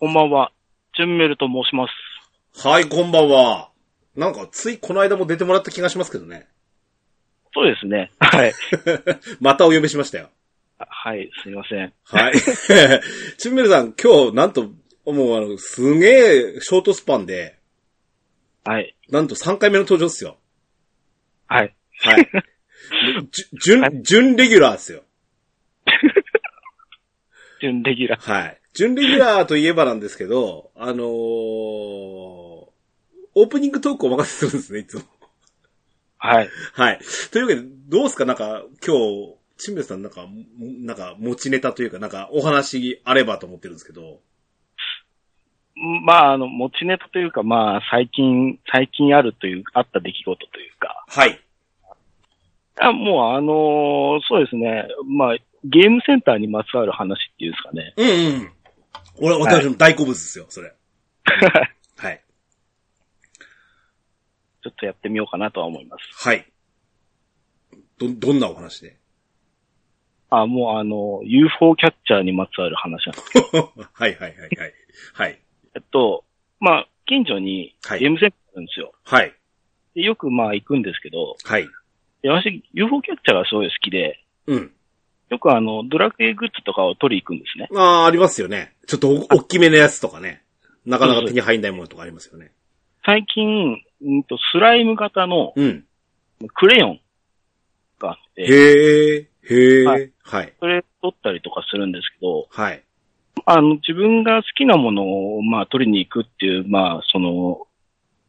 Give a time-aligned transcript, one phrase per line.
[0.00, 0.50] こんばんは。
[0.96, 2.66] ジュンメルと申します。
[2.66, 3.70] はい、こんばんは。
[4.16, 6.48] なんか、ついこの間も出てもらった気がしますけどね。
[7.54, 8.10] そうですね。
[8.18, 8.52] はい。
[9.40, 10.30] またお呼びしましたよ。
[10.78, 11.92] あはい、すみません。
[12.02, 12.34] はい。
[13.38, 14.64] チュンメルさん、今日、なんと、
[15.06, 17.56] もう、あの、すげえ、ショートスパンで、
[18.64, 18.96] はい。
[19.10, 20.38] なんと3回目の登場っすよ。
[21.46, 21.72] はい。
[22.00, 22.30] はい。
[23.62, 25.04] じゅ準、準レギュラーっすよ。
[27.64, 28.32] 準レギュラー。
[28.32, 28.60] はい。
[28.74, 35.02] 準レギュラーといえばなんですけど、あのー、オープニングトークをお任せするんですね、いつも。
[36.18, 36.48] はい。
[36.74, 37.00] はい。
[37.32, 38.26] というわけで、どうですか？
[38.26, 44.20] なんか、今日、チンベルさんなんか、もなんか、持ちネタというか、なんか、お話あればと思ってるんですけど。
[46.04, 51.04] まあ、あの、持ちネタというか、まあ、最近、最近あるという、あった出来事というか。
[51.08, 51.40] はい。
[52.80, 54.86] あもう、あのーそうですね。
[55.06, 57.94] まあ、ゲームセンターにまつわる話っていうんですかね。
[57.96, 58.52] うんうん。
[59.16, 60.74] 俺、私の大好物ですよ、それ。
[61.96, 62.20] はい。
[64.62, 66.26] ちょっとやってみようかなとは思います。
[66.28, 66.46] はい。
[67.98, 68.96] ど、どんなお話で？
[70.30, 73.32] あ、もうあの、UFO キャッチャーにまつわる話なんです。
[73.92, 74.74] はいはいはいはい。
[75.12, 75.38] はい。
[75.76, 76.24] えっと、
[76.60, 78.92] まあ、近所にはいゲームセンターあるんですよ。
[79.04, 79.32] はい。
[79.94, 81.68] でよくまあ行くんですけど、はい。
[82.24, 84.72] で私 UFO キャッチャーがすごい好きで、うん。
[85.28, 87.68] よくあの、ドラクエグッズとかを取り行くんですね。
[87.76, 88.72] ああ、ありますよね。
[88.86, 90.42] ちょっとお、大きめのやつとかね。
[90.86, 92.52] なかなか手に入んないものとかありますよね。
[93.04, 95.84] 最近、うんと、スライム型のうん。
[96.54, 97.00] クレヨン
[97.98, 100.52] があって、へえ、へえ、ははい。
[100.58, 102.82] それ取ったりとかするんですけど、はい。
[103.44, 107.66] あの、自分が好きなものを、まあ、取りに行くっていう、まあ、その、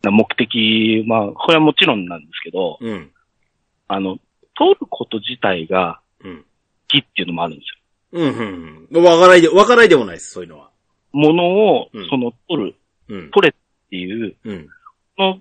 [0.01, 3.11] な目的、まあ、これはもちろんなんですけど、うん。
[3.87, 4.19] あの、
[4.55, 6.37] 取ること自体がうん。
[6.37, 6.43] 好
[6.87, 8.21] きっていうのもあるんですよ。
[8.21, 9.03] うん、うんうん。
[9.03, 10.69] わからないで、わからないでもないです、そういうのは。
[11.11, 12.75] ものをうん、その、取る、
[13.09, 13.31] うん。
[13.31, 14.67] 取れっていう、うん。
[15.17, 15.39] の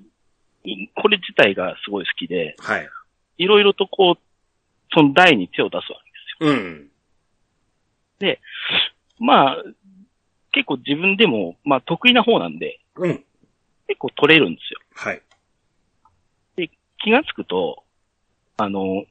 [0.97, 2.89] これ自体がすごい好きで、はい。
[3.37, 4.23] いろいろとこう、
[4.95, 5.99] その台に手を出すわ
[6.41, 6.51] けですよ。
[6.51, 6.91] うん。
[9.19, 9.57] まあ、
[10.53, 13.25] 結構自分でも、まあ得意な方なんで、うん。
[13.87, 14.81] 結構取れるんですよ。
[14.95, 15.21] はい。
[17.05, 17.84] 気がつくと、
[18.57, 19.05] あの、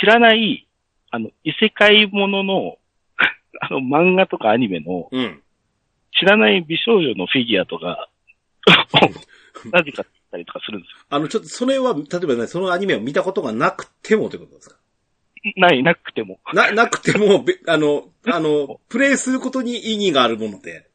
[0.00, 0.66] 知らない、
[1.10, 2.78] あの、異世界ものの、
[3.60, 5.42] あの、漫画とかアニメの、うん。
[6.18, 8.08] 知らない美少女のフィギュアとか、
[9.72, 14.76] なぜかったりとかするんですあの、ちょっと、それは、例えばね、そのアニメを見たことがなくてもということですか？
[15.44, 15.52] よ。
[15.56, 16.40] ない、なくても。
[16.52, 20.90] な、なくても、 べあの、あの、プレイすることに意義があるもので。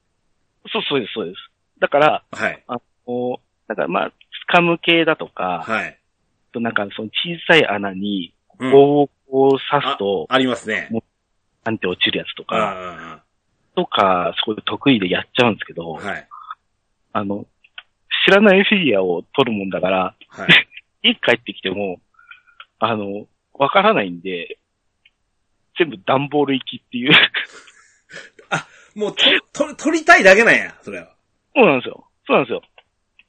[0.72, 1.38] そう、そうです、そうです。
[1.80, 2.64] だから、はい。
[3.06, 6.00] こう、だからまあ、スカム系だとか、はい。
[6.56, 10.90] となんかその小さい穴にうん棒をこう刺すと、ありますね。
[11.66, 13.24] なんて落ちるやつとあか、
[13.76, 16.28] とか、すごい得意でやっちゃうんですけど、あはい。
[17.12, 17.46] あの、
[18.26, 20.68] 知らないフィギュアを取るもんだから、はい。
[21.04, 22.00] 家帰ってきても、
[22.80, 24.58] あの、わからないんで、
[25.78, 27.12] 全部段ボール行きっていう。
[28.96, 31.14] もう、と、と、取りたいだけなんや、それは。
[31.54, 32.08] そうなんですよ。
[32.26, 32.62] そうなんですよ。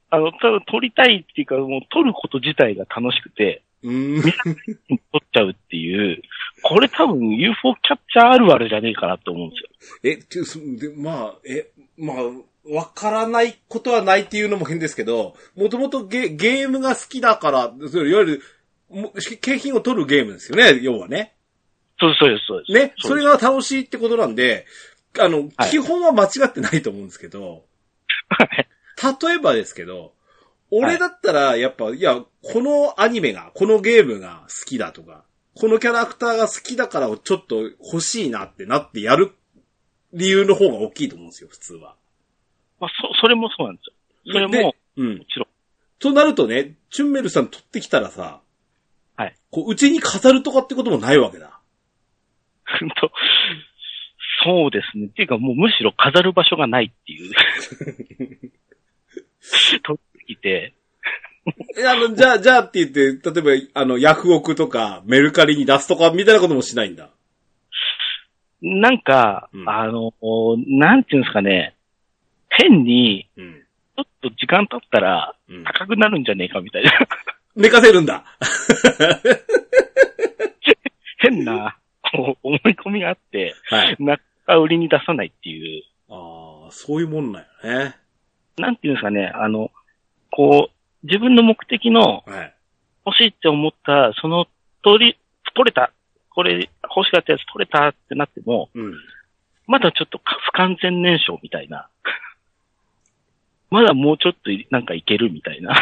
[0.09, 4.21] あの、ただ取りたいっていうか、もう取ること自体が楽しくて、うーん。
[4.21, 6.21] 取っちゃうっていう、
[6.63, 9.55] これ多分 UFO キャッチャーあるあるじゃねえかなと思うんで
[10.33, 10.45] すよ。
[10.83, 12.17] え、で、まあ、え、まあ、
[12.69, 18.41] わからないことはないっていうのも変ですけど、もともとゲゲームが好きだから、それいわゆる、
[18.89, 21.35] も景品を取るゲームですよね、要はね。
[21.99, 22.71] そうです、そうです、そうです。
[22.73, 24.65] ね、それが楽しいってことなんで、
[25.19, 27.63] あの、はい基本は間違ってないと思うんですけど、
[28.29, 28.66] はい
[29.01, 30.13] 例えばですけど、
[30.71, 35.23] 俺だったら、やっぱ、いや、このアニメが、このゲームが好きだとか、
[35.55, 39.33] このキャラクターが好きだからちょっと欲しいなってなってやる
[40.13, 41.95] 理由の方が大きいと思うんですよ、普通は。
[42.79, 43.93] まあ、そ、それもそうなんですよ。
[44.33, 45.23] それでも、うんも。
[45.25, 45.47] ちろん。
[45.99, 48.41] となるとね、チュンメルさん取ってきたらさ、
[49.15, 49.35] はい。
[49.51, 51.59] こう、うちに飾るとかってこともないわけだ。
[52.81, 53.11] う んと
[54.43, 55.07] そうですね。
[55.07, 57.33] っていうかもうむしろ飾る場所がないっていう。
[59.83, 60.73] 取ってきて、
[61.77, 67.09] えあの、じゃあ、じゃあって言って、例えば、あの、ヤフオクとか、メルカリに出すとか、みたいなこともしないんだ。
[68.61, 70.11] なんか、うんあの、
[70.67, 71.75] なんていうんですかね、
[72.49, 73.63] 変に、うん。
[73.95, 75.63] ちょっと時間経ったらうん。
[75.63, 76.91] 高くなるんじゃねえかみたいな。
[77.55, 78.23] 寝かせるんだ。
[81.19, 81.77] 変な、
[82.11, 83.95] こう、思い込みがあって、はい。
[83.99, 87.47] なかなか売りに出さないっていう、ああ、そういうもんなんよ
[87.85, 87.95] ね。
[88.57, 89.71] なんていうんですかね、あの、
[90.31, 92.53] こう、自分の目的のはい。
[93.05, 94.47] 欲しいって思った、その
[94.83, 95.17] 取り、
[95.55, 95.93] 取れた、
[96.29, 98.93] これ欲しかったやつ取れたってなっても、うん。
[99.65, 101.87] まだちょっと不完全燃焼みたいな。
[103.71, 105.73] まだもうちょっといなんかいけるみたいな。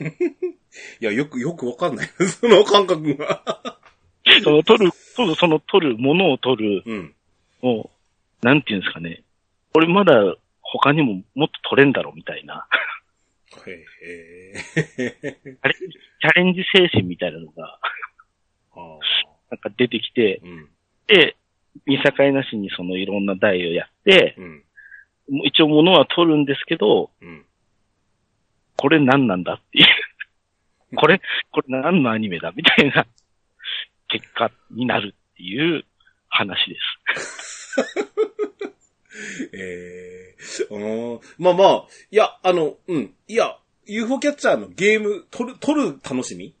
[1.00, 2.08] いや、よく、よくわかんない。
[2.28, 3.42] その感覚が。
[4.42, 7.14] その取る、その、その取る、ものを取る、うん。
[7.62, 7.90] も
[8.42, 9.22] う、なんていうんですかね。
[9.74, 10.36] 俺まだ
[10.72, 12.66] 他にももっと取れんだろみたいな。
[13.66, 13.84] へ
[14.44, 14.54] え。
[16.20, 17.78] チャレンジ精神みたいなのが。
[19.50, 20.68] なんか出てきて、うん。
[21.08, 21.36] で、
[21.86, 24.62] 見境なしにそのいろんな台をやって、うん。
[25.44, 27.44] 一応物は取るんですけど、うん。
[28.76, 29.86] これ何なんだっていう。
[30.96, 31.20] これ、
[31.52, 33.06] これ何のアニメだみたいな
[34.08, 35.84] 結果になるっていう
[36.28, 36.76] 話で
[37.76, 38.70] す。
[39.52, 41.20] ええうん。
[41.38, 43.14] まあまあ、いや、あの、うん。
[43.26, 46.54] いや、UFO キャッチャーのゲーム、取る、取る楽しみ？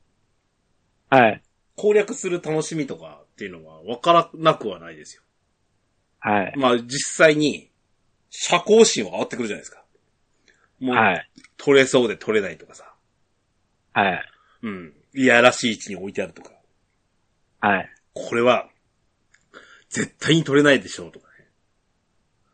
[1.08, 1.42] はい。
[1.76, 5.22] 攻略する楽しみとかっていうのは分からなくはないですよ。
[6.18, 6.52] はい。
[6.56, 6.90] まあ実
[7.26, 7.70] 際に、
[8.30, 9.84] 社交心は上がってくるじゃないですか。
[10.80, 11.30] もう、はい。
[11.56, 12.94] 取れそうで取れないとかさ。
[13.92, 14.32] はい。
[14.62, 14.94] うん。
[15.14, 16.52] いやらしい位置に置いてあるとか。
[17.60, 17.90] はい。
[18.12, 18.68] これは、
[19.88, 21.29] 絶対に取れないでしょうとかね。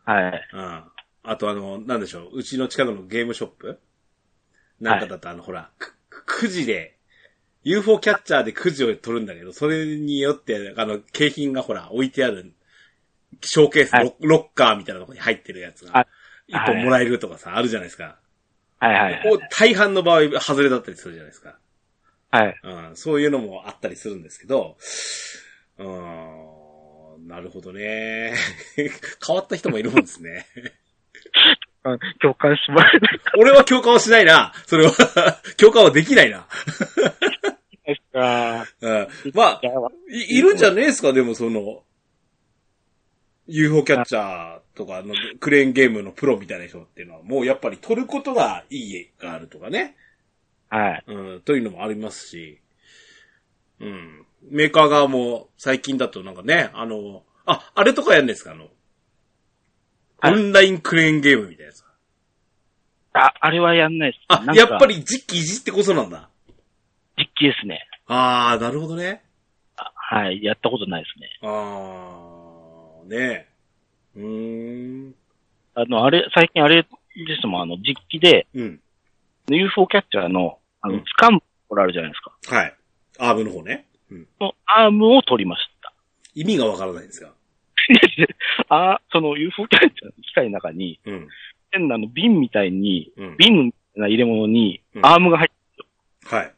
[0.07, 0.49] はい。
[0.53, 0.85] うん。
[1.25, 2.39] あとあの、なんでしょう。
[2.39, 3.79] うちの近くのゲームショップ？
[4.81, 5.95] なんかだとあの、ほら、く、
[6.25, 6.97] くじで、
[7.65, 12.53] UFO キャッチャーでくじを取るんだけど、それによって、あの、景品がほら、置いてある、
[13.43, 16.07] ショーケース、はいロロッカーみたいなとこに入ってるやつがあ、
[16.47, 18.19] 一本もらえるとかさ、あるじゃないですか。
[18.79, 18.95] はい。
[18.95, 19.23] はい。
[19.27, 21.59] お大半の場合、外れだったりするじゃないですか。
[22.31, 22.61] はい。
[22.63, 24.77] うん、そういうのもあったりするんですけど、
[25.79, 26.56] うーん、
[27.27, 28.33] なるほどね。
[29.27, 30.47] 変わった人もいるもんですね。
[31.83, 34.53] あ 共感しまれない俺は共感はしないな。
[34.67, 34.93] それは、
[35.59, 36.47] 共感はできないな。
[37.85, 38.67] ですか。
[38.81, 39.61] うん、まあ
[40.09, 41.85] いいるんじゃねえですか、でもその、
[43.49, 49.97] UFO キャッチャーとかのクレーンゲームのプロみたいな人っていうのは、もうやっぱり取ることがいい絵があるとかね。
[50.69, 51.05] はい。
[51.07, 52.61] うん、というのもありますし、
[53.81, 54.26] うん。
[54.49, 61.85] メーカー側も最近だとなんかね、あの、あ、あれとかやんですかあの、はいオンラインクレーンゲームみたいなやつ。
[63.13, 64.25] あ、あれはやんないです。
[64.29, 66.31] あやっぱり実機いじってこそなんだ。
[67.19, 67.87] 実機ですね。
[68.07, 69.23] あー、なるほどね。
[69.77, 70.43] あはい。
[70.43, 71.29] やったことないですね。
[71.43, 73.49] あー、ねえ。
[74.17, 75.15] うーん。
[75.75, 76.89] あの、あれ、最近あれで
[77.41, 78.81] すもん、あの、実機で、うん。
[79.49, 82.57] UFO キャッチャーの、あの、うん掴むこれあるじゃないですか。
[82.57, 82.75] はい。
[83.19, 83.87] アームの方ね。
[84.11, 84.27] うん。
[84.41, 85.93] のアームを取りました。
[86.35, 87.33] 意味がわからないんですが。
[88.69, 91.29] あ、その UFO キャッチャーの機械の中に、うん。
[91.71, 93.37] 変なあの瓶みたいに、うん。
[93.37, 96.53] 瓶な入れ物にうんアームが入ってはい。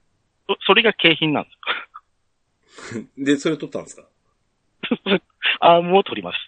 [0.49, 1.51] そそれが景品なんで
[2.77, 4.03] す で、それ取ったんですか？
[4.03, 4.09] よ。
[5.61, 6.39] アームを取ります。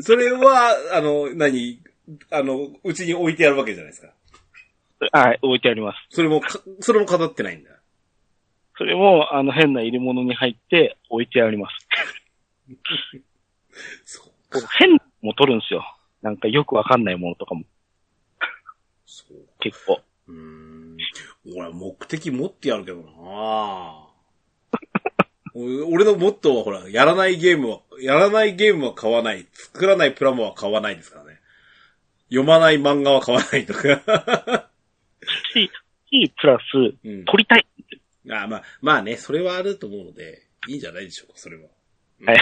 [0.00, 1.80] それは、あの、何？
[2.30, 4.14] あの、うちに置いてあるわけじゃないですか。
[5.12, 5.98] はい、置いてあります。
[6.10, 7.70] それもか、それも飾ってないんだ。
[8.78, 11.88] それも、あの、変な入れ物に入って置いてあります。
[14.04, 14.32] そう
[14.78, 15.84] 変も取るんですよ。
[16.22, 17.64] なんかよくわかんないものとかも
[19.04, 19.36] そう。
[19.60, 20.00] 結構。
[20.28, 20.96] うーん。
[21.56, 24.08] 俺、目的持ってやるけどな
[25.54, 29.46] 俺 俺のモットーはほら、やらないゲームは、やらないゲームは買わない。
[29.52, 31.40] 作らないプラモは買わないですからね。
[32.28, 33.80] 読まない漫画は買わないとか。
[35.52, 35.70] C、
[36.10, 36.62] C プラス、
[37.04, 37.24] うん。
[37.24, 37.66] 取りたい。
[38.30, 41.62] あまあ、まあね、それはあると思うので、いいんじゃないでしょうか、それは。
[42.20, 42.38] うんはい。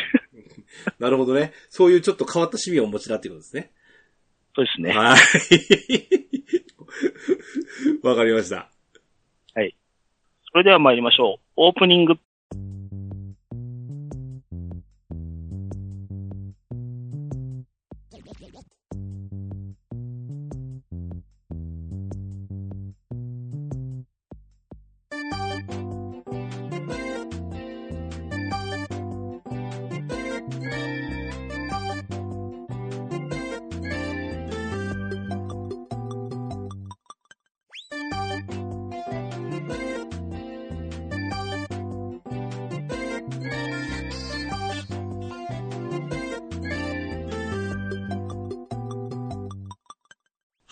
[0.99, 1.53] なるほどね。
[1.69, 3.71] そういうちょっと変わった趣味をお持ちだっていうことですね。
[4.55, 4.93] そうですね。
[4.93, 5.19] はい。
[8.07, 8.71] わかりました。
[10.57, 11.41] それでは参りましょう。
[11.57, 12.15] オープニング。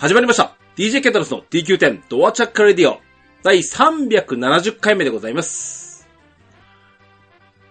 [0.05, 0.55] 始まりました。
[0.77, 3.01] DJ ケンタロスの DQ10 ドアチャックレディオ
[3.43, 6.07] 第370回目でございます。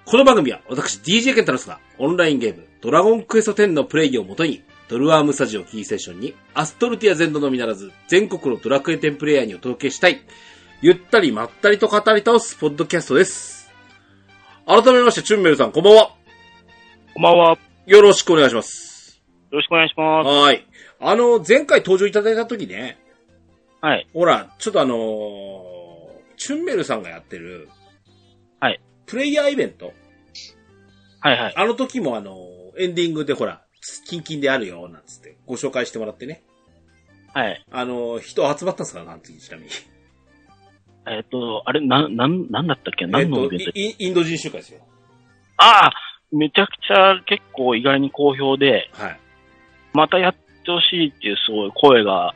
[0.04, 10.20] この番組は私 DJ ケンタロスがオンラインゲームドラゴンクエスト10のプレイをもとにドルアームスタジオキーセッションにアストルティア全土のみならず全国のドラクエ10プレイヤーにお届けしたい
[10.82, 13.72] ゆったりまったりと語り倒すポッドキャストです。
[14.66, 16.16] 改めましてチュンメルさんこんばんは。
[17.14, 17.50] こんばんは。
[17.86, 18.94] よよろしくお願いします。
[19.54, 20.28] ろしくお願いします。
[20.28, 20.66] はい。
[21.06, 22.98] あの、前回登場いただいた時ね、
[23.82, 24.08] はい。
[24.14, 26.04] ほら、ちょっとあのー
[26.38, 27.70] チュンメルさんがやってる、
[28.60, 28.82] はい。
[29.06, 29.94] プレイヤーイベント。
[31.20, 31.54] はいはい。
[31.56, 33.62] あの時もあのーエンディングでほら、
[34.08, 36.42] キンキンであるよ、なんつって、ご紹介してもらってね。
[37.34, 37.66] はい。
[37.72, 39.70] あのー人集まったんですかなんてちなみに。
[41.06, 43.06] えっ、と、あれ、な、なん、なんだったっけ？
[43.08, 44.80] 何のイベント、えっと、イインド人集会ですよ。
[45.58, 45.94] ああ
[46.32, 49.20] めちゃくちゃ結構意外に好評で、はい。
[49.94, 52.34] またやってほしいっていうすごい声が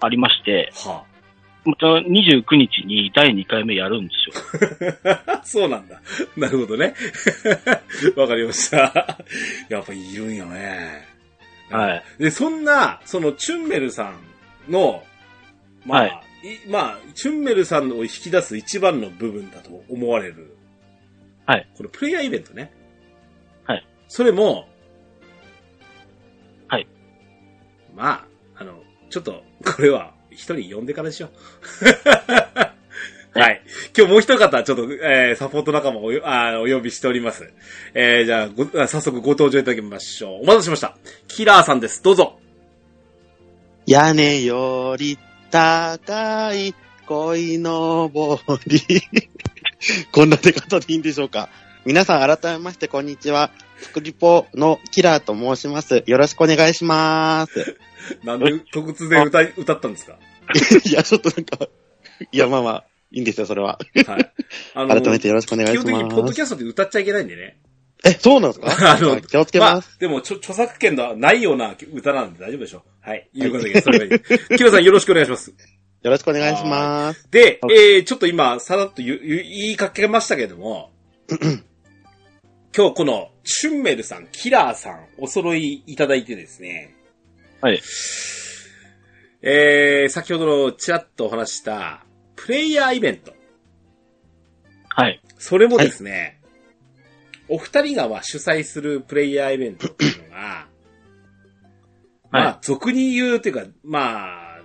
[0.00, 1.04] ありまして、は
[1.66, 5.22] また29日に第2回目やるんですよ。
[5.26, 6.00] あ、 そうなんだ。
[6.36, 6.94] なるほどね。
[8.14, 9.18] わかりました。
[9.68, 11.04] やっぱいるんよね。
[11.68, 12.22] はい。
[12.22, 14.12] で、そんな、その、チュンメルさ
[14.68, 15.02] んの、
[15.84, 20.56] まあ、はいいまあ、チュンメルさんを引き出す一番の部分だと思われる。
[21.46, 21.66] はい。
[21.76, 22.72] このプレイヤーイベントね。
[23.64, 23.84] はい。
[24.06, 24.68] それも、
[27.96, 28.26] まあ、
[28.56, 31.30] あの、ちょっと、これは、一人呼んでからでしょう。
[33.38, 33.62] はい。
[33.96, 37.50] 今日もう一方、ちょっと、えー、サポート仲間をおよあお呼びしております。
[37.94, 40.40] えー、じゃあごあ、早速ご登場いただきましょう。
[40.42, 40.96] お待たせしました。
[41.28, 42.02] キラーさんです。
[42.02, 42.38] どうぞ。
[43.86, 45.18] 屋根より
[45.50, 46.74] 高い
[47.06, 48.80] 恋のぼり。
[50.12, 51.48] こんな出方でいいんでしょうか
[51.84, 53.50] 皆さん改めましてこんにちは。
[53.78, 56.02] スクリポのキラーと申します。
[56.06, 57.78] よろしくお願いします。
[58.24, 60.18] なんで突然歌い、歌ったんですか？
[60.84, 61.68] いや、ちょっとなんか、
[62.32, 63.78] いや、まあまあ、いいんですよ、それは。
[64.06, 64.32] はい。
[64.74, 66.22] あ改めてよろしくお願いし基本的にポッます。
[66.28, 67.58] ドキャストで歌っちゃいけないんでね。
[68.04, 68.92] え、そうなんですか？
[68.94, 73.08] あの気をつけまあます。、でも、ちょ、著作権のないような歌なんで大丈夫でしょう。
[73.08, 73.28] はい。
[73.32, 74.56] いうことで、それがいい。
[74.56, 75.50] キラさんよろしくお願いします。
[76.02, 77.28] よろしくお願いします。
[77.30, 80.92] で、はえー、ちょっと今、さらっと言う言う言いかけましたけども、
[82.76, 86.94] 今日この、シュンメルさん、キラーさん、お揃いいただいてですね、
[87.60, 87.82] はい。
[89.42, 93.34] えー、先ほどのちらっとお話しした、プレイヤーイベント。
[94.88, 95.20] はい。
[95.38, 96.40] それもですね、
[97.48, 100.66] お二人がまあ主催するプレイヤーイベントっていうのが、
[102.30, 104.58] まはあ、俗に言うっていうか、まあ、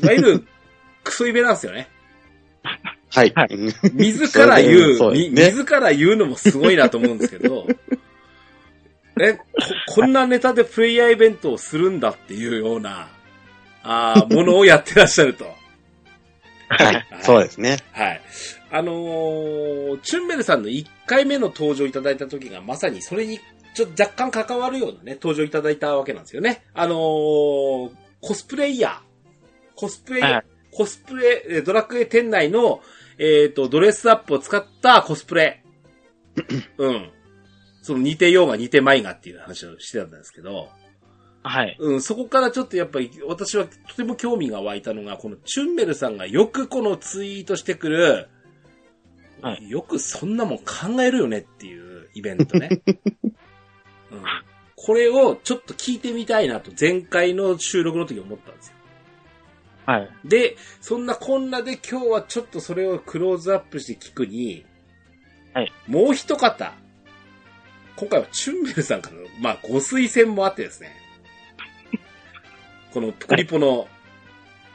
[0.00, 0.46] いわゆる、
[1.04, 1.88] クソイベなんですよね。
[3.10, 3.32] はい。
[3.94, 7.66] 自ら言う、ね自ら言うのもすごいなと思うんですけど、
[9.20, 9.44] え、こ、
[9.88, 13.08] こんなネタでプレイヤーイベントをするんだっていうような、
[13.82, 15.44] あーものをやってらっしゃると。
[16.68, 17.06] はい。
[17.22, 17.78] そうですね。
[17.92, 18.20] はい。
[18.70, 23.38] あのー、チュンメルさんの1回目の登場いただいた時がまさにそれに
[23.74, 26.64] ちょっと若干関わるようなね、登場いただいたわけなんですよね。
[26.74, 28.94] あのー、コスプレイヤー。
[29.76, 30.44] コスプレイヤー、はい
[30.76, 32.82] コスプレ、えードラクエ店内の、
[33.18, 35.64] えっ、と、ドレスアップを使ったコスプレ。
[36.76, 37.10] うん。
[37.86, 40.70] その似てようが似てまいがっていう話をしてたんですけど、
[41.44, 41.76] はい。
[41.78, 48.28] うん、そこからちょっとやっぱり私はとても興味が湧いたのが、このチュンメルさんがよくこのツイートしてくる、
[49.40, 52.70] はよくそんなもん考えるよねっていうイベントね。
[54.10, 54.22] うん、
[54.74, 58.74] これをちょっと聞いてみたいなと前回の収録の時思ったんですよ。
[59.86, 60.10] はい。
[60.24, 64.66] で、そんなこんなで今日はちょっとそれをクローズアップして聞くに、
[65.54, 65.72] はい。
[65.86, 66.74] もう一方、
[67.96, 70.92] 今回はチュンメルさんからの、まあ、ご推薦もあってですね、
[72.92, 73.88] このプクリポの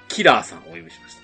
[0.08, 1.22] キラーさんをお呼びしました。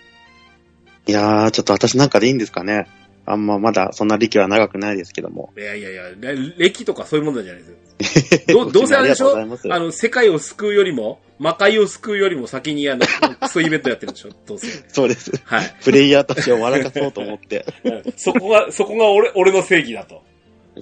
[1.12, 2.88] いやー、ちょっと私なんかでいいんですかね。
[3.30, 5.52] あんままだそんな歴は長くないですけども。
[5.58, 7.68] いやいやいや、れ歴とかそういうもんなんじゃないで
[8.06, 8.66] すよ。
[8.66, 9.38] どどうせあれでしょ？
[9.38, 13.06] あの、世界を救うよりも、魔界を救うよりも先にあの、
[13.42, 14.30] クソイベントやってるでしょ？
[14.46, 14.68] どうせ。
[14.88, 15.32] そうです。
[15.44, 15.76] はい。
[15.84, 17.66] プレイヤーたちを笑かそうと思って。
[17.84, 20.24] う んそこが、そこが俺、俺の正義だと。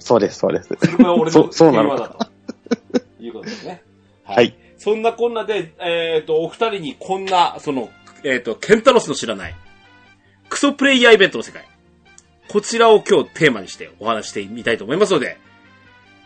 [0.00, 0.68] そうです、そうです。
[0.78, 2.30] それが俺のそそうなの平和だと。
[3.20, 3.82] いうことですね。
[4.24, 4.56] はい。
[4.78, 7.90] そんなこんなで、えっ、と、お二人にこんな、その、
[8.24, 9.54] えっ、と、ケンタロスの知らない、
[10.48, 11.66] クソプレイヤーイベントの世界。
[12.48, 15.38] こちらを今日テーマにしてお話してみたいと思いますので、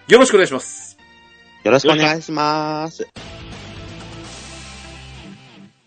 [0.09, 0.99] よろしくお願いします。
[1.65, 3.09] よろしくお願いします。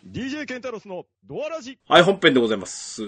[0.09, 1.79] DJ ケンタロスのドアラジ。
[1.87, 3.03] はい、本編でございます。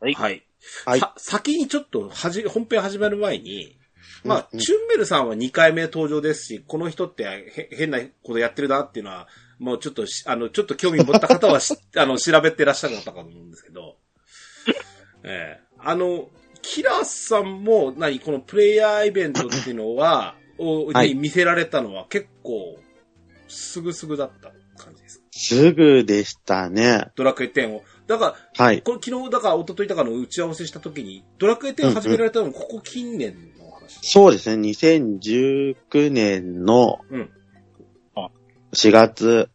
[0.00, 0.44] はいはい。
[0.86, 3.76] はいさ先にちょっと、はじ、本編始まる前に、
[4.24, 9.28] まあ、うんチュンベルさんは2回目登場ですし、この人ってへ変なことやってるなっていうのは、
[9.58, 13.96] もうちょっとし、あの、ちょっと興味持った方はし あの、調べてらっしゃる方かと思うんですけど、
[15.24, 16.30] ええあの、
[16.62, 22.78] キラーさんも、何、このプレイヤーイベントっていうのは、をはいに見せられたのは結構、
[23.48, 24.50] すぐすぐだった
[24.82, 25.22] 感じです。
[25.30, 27.10] すぐでしたね。
[27.16, 27.84] ドラクエ10を。
[28.06, 28.82] だから、はい。
[28.82, 33.98] これ昨日だから一昨日だからの打ち合わせした時に、ドラクエ10始められたのもここ近年の話。
[34.02, 34.62] そうですね。
[34.70, 37.30] 2019年のうん
[38.72, 39.48] 4月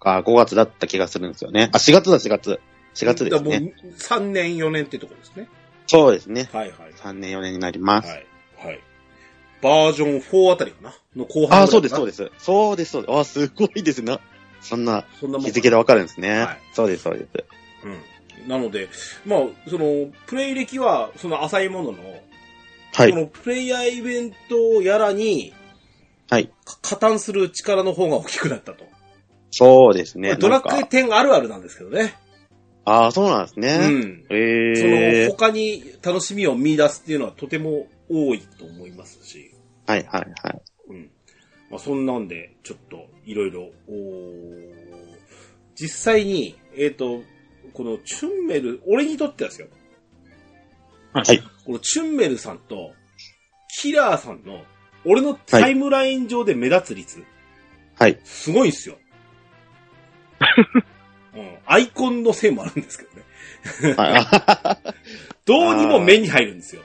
[0.00, 1.70] か5月だった気がするんですよね。
[1.72, 2.60] あ、4月だ、4月。
[2.94, 3.60] 4月ですね。
[3.60, 5.48] もう3年、4年ってとこですね。
[5.86, 6.48] そうですね。
[6.52, 6.92] はいはい。
[6.96, 8.08] 3年、4年になります。
[8.08, 8.26] はい。
[8.56, 8.80] はい。
[9.62, 10.94] バージョン4あたりかな？
[11.14, 11.62] の後半。
[11.62, 12.30] あ、そうです、そうですす。
[12.38, 13.18] そうです、そうです。
[13.18, 14.18] あ、すごいですな。
[14.60, 16.40] そんなそんな日付でわかるんですね。
[16.40, 17.30] はいそうです、そうです。
[17.84, 18.48] うん。
[18.48, 18.88] なので、
[19.26, 21.98] まあ、その、プレイ歴は、その浅いものの、
[22.92, 23.16] はいそ。
[23.16, 25.54] のプレイヤーイベントやらに、
[26.28, 26.48] はい。
[26.64, 28.84] か加担する力の方が大きくなったと。
[29.50, 30.36] そうですね。
[30.36, 32.14] ドラクエなんか10あるあるなんですけどね。
[32.84, 33.76] ああ、そうなんですうね。
[33.88, 34.24] ん。
[34.28, 39.52] そのええ他に楽しみを見出すっていうのはとても多いと思いますし。
[39.86, 40.62] はい、はい、はい。
[40.88, 41.10] うん。
[41.70, 44.80] まあ、そんなんで、ちょっと、いろいろ、おー
[45.76, 47.22] 実際に、えっ、と、
[47.72, 49.68] このチュンメル、俺にとってはですよ。
[51.12, 51.42] はい。
[51.64, 52.92] このチュンメルさんと、
[53.68, 54.62] キラーさんの、
[55.04, 57.24] 俺のタイムライン上で目立つ率、
[57.98, 58.18] はい。
[58.24, 58.98] すごいんすよ。
[61.34, 61.58] うん。
[61.66, 63.94] アイコンのせいもあるんですけどね。
[63.94, 64.78] は
[65.44, 66.82] どうにも目に入るんですよ。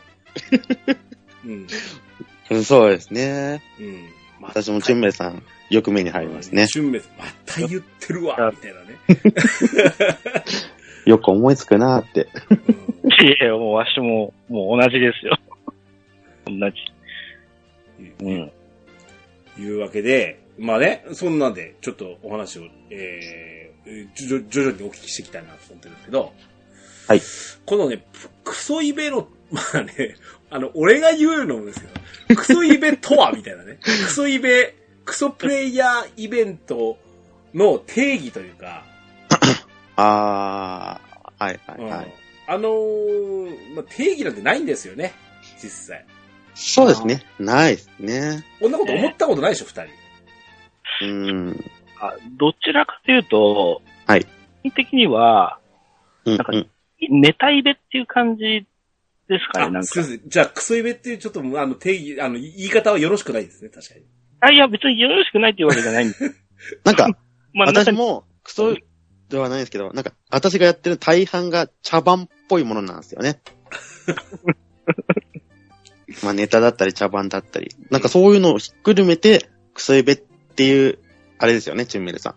[1.45, 1.51] うん。
[1.51, 3.61] うんそうですね。
[3.79, 4.09] うん。
[4.39, 6.67] ま私もチュンメイさん、よく目に入りますね。
[6.67, 8.99] チュンメルさん、また言ってるわ、みたいなね。
[11.05, 12.27] よく思いつくなーって。
[12.49, 12.85] うん
[13.21, 15.37] いやいや、もうわしも、もう同じですよ。
[16.45, 16.75] 同じ。
[18.19, 18.51] うん。
[19.57, 26.33] いうわけで、まあね、そんなんで、ちょっとお話を、えー、じょ徐々にお聞きしていきたいなと思ってるんですけど、
[27.07, 27.21] はい。
[27.65, 28.05] このね、
[28.43, 30.15] クソイベの、まあね、
[30.49, 31.87] あの、俺が言うのもですけ
[32.33, 34.73] ど、クソイベとはみたいなね、 クソイベ、
[35.05, 36.97] クソプレイヤーイベント
[37.53, 38.83] の定義というか、
[39.95, 40.99] あ
[41.37, 42.13] あ、はい、はい、うんはい。
[42.47, 45.13] あのーまあ、定義なんてないんですよね、
[45.61, 46.05] 実際。
[46.53, 47.23] そうですね。
[47.39, 48.45] ないですね。
[48.59, 51.05] こんなこと思ったことないでしょ、二人。
[51.05, 51.65] うん。
[51.99, 54.23] あどちらかというと、はい。
[54.23, 54.27] 基
[54.63, 55.59] 本的には、
[56.25, 56.69] うん、なんかうん。
[57.09, 58.65] ネタイベっていう感じ
[59.27, 60.01] ですかね、なんあ、すいか。
[60.01, 60.21] ません。
[60.29, 64.01] じゃあ、クソイベっていうちょっと、あの、定義、あの、言い方はよろしくないですね、確かに。
[64.39, 66.35] あ、いや、別によろしくないっていうわけじゃないんです。
[66.85, 67.07] なんか、
[67.53, 68.75] まあ、なんか私も、クソ
[69.29, 73.41] ではないですけど、なんか、私がやってる大半が茶番っぽいものなんですよね。
[76.23, 77.75] まあ、ネタだったり茶番だったり。
[77.89, 80.99] なんかそういうのをひっくるめて、クソエベっていう、
[81.39, 82.35] あれですよね、チュンメルさん。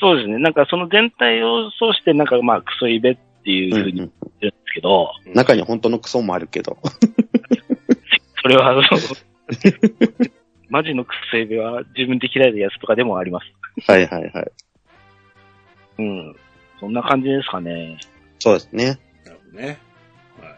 [0.00, 0.38] そうですね。
[0.38, 6.78] なんかその全体をそうして、なんかまあ、クソイベっていうふうに言うんうんってるんですけど、中に本当のクソもあるけど。
[8.42, 9.00] それは、そう
[10.70, 13.90] マジのクソイベは自分で嫌いなやつとかでもあります。
[13.90, 14.52] はいはいはい。
[16.00, 16.36] うん。
[16.80, 17.98] そんな感じですかね。
[18.38, 18.98] そうですね。
[19.24, 19.78] なるほどね。
[20.40, 20.56] はい。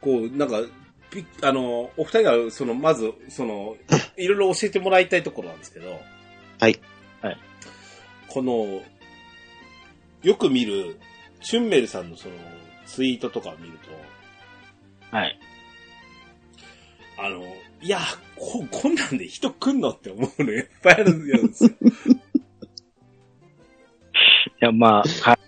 [0.00, 0.60] こう、なんか、
[1.10, 3.76] ピあの、お二人が、その、まず、その、
[4.18, 6.00] いろいろ教えてもらいたいところなんですけど。
[6.58, 6.80] はい。
[7.20, 7.38] はい。
[8.28, 8.82] この、
[10.22, 10.98] よく見る、
[11.40, 12.34] チュンメルさんのその、
[12.86, 15.38] ツイートとかを見ると、はい。
[17.18, 17.44] あの、
[17.80, 18.00] いや、
[18.34, 21.70] こ、こんなんで人来んのって思うのいっぱいあるんですよ。
[24.62, 25.38] いや、まあ、はい。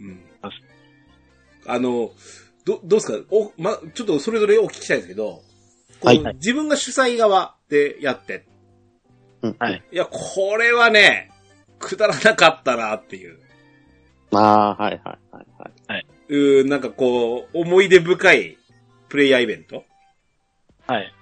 [0.00, 0.20] うん。
[1.66, 2.12] あの、
[2.64, 3.26] ど、どうですか？
[3.30, 5.42] お、ま、ちょっとそれぞれお聞きしたいんですけど、
[6.02, 8.46] はい自分が主催側でやって、
[9.42, 9.56] うん。
[9.58, 9.82] はい。
[9.90, 11.30] いや、これはね、
[11.78, 13.38] くだらなかったなっていう、
[14.32, 15.46] ああ、はいはいはい
[15.92, 16.06] はい。
[16.28, 18.58] うーなんかこう、思い出深い
[19.08, 19.84] プレイヤーイベント？
[20.86, 21.12] はい。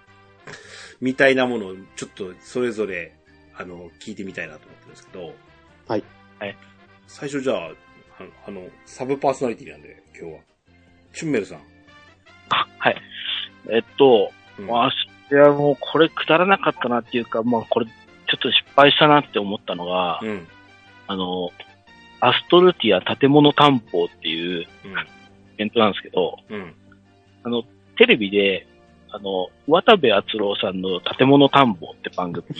[1.01, 3.15] みたいなものをちょっとそれぞれ、
[3.57, 5.35] あの、聞いてみたいなと思ってるんですけど、
[5.89, 6.05] はい。
[6.43, 6.57] はい。
[7.07, 7.57] 最初じゃあ、
[8.19, 10.41] あの、あのサブパーソナリティなんで、今日は。
[11.15, 11.59] チュンメルさん。
[12.49, 12.97] あ、はい。
[13.71, 14.89] えっと、うんまあ、
[15.31, 17.93] いや、もうこれくだらなかったなっていうか、まあ、これ、ちょ
[18.35, 20.49] っと失敗したなって思ったのが、うん。
[21.07, 21.53] あの、
[22.19, 24.91] アストルティア建物担保っていううん。
[24.91, 24.95] イ
[25.59, 26.75] ベントなんですけど、うん。
[27.45, 27.63] あの、
[27.97, 28.67] テレビで、
[29.15, 32.45] あの、渡部篤郎さんの建物探訪って番組、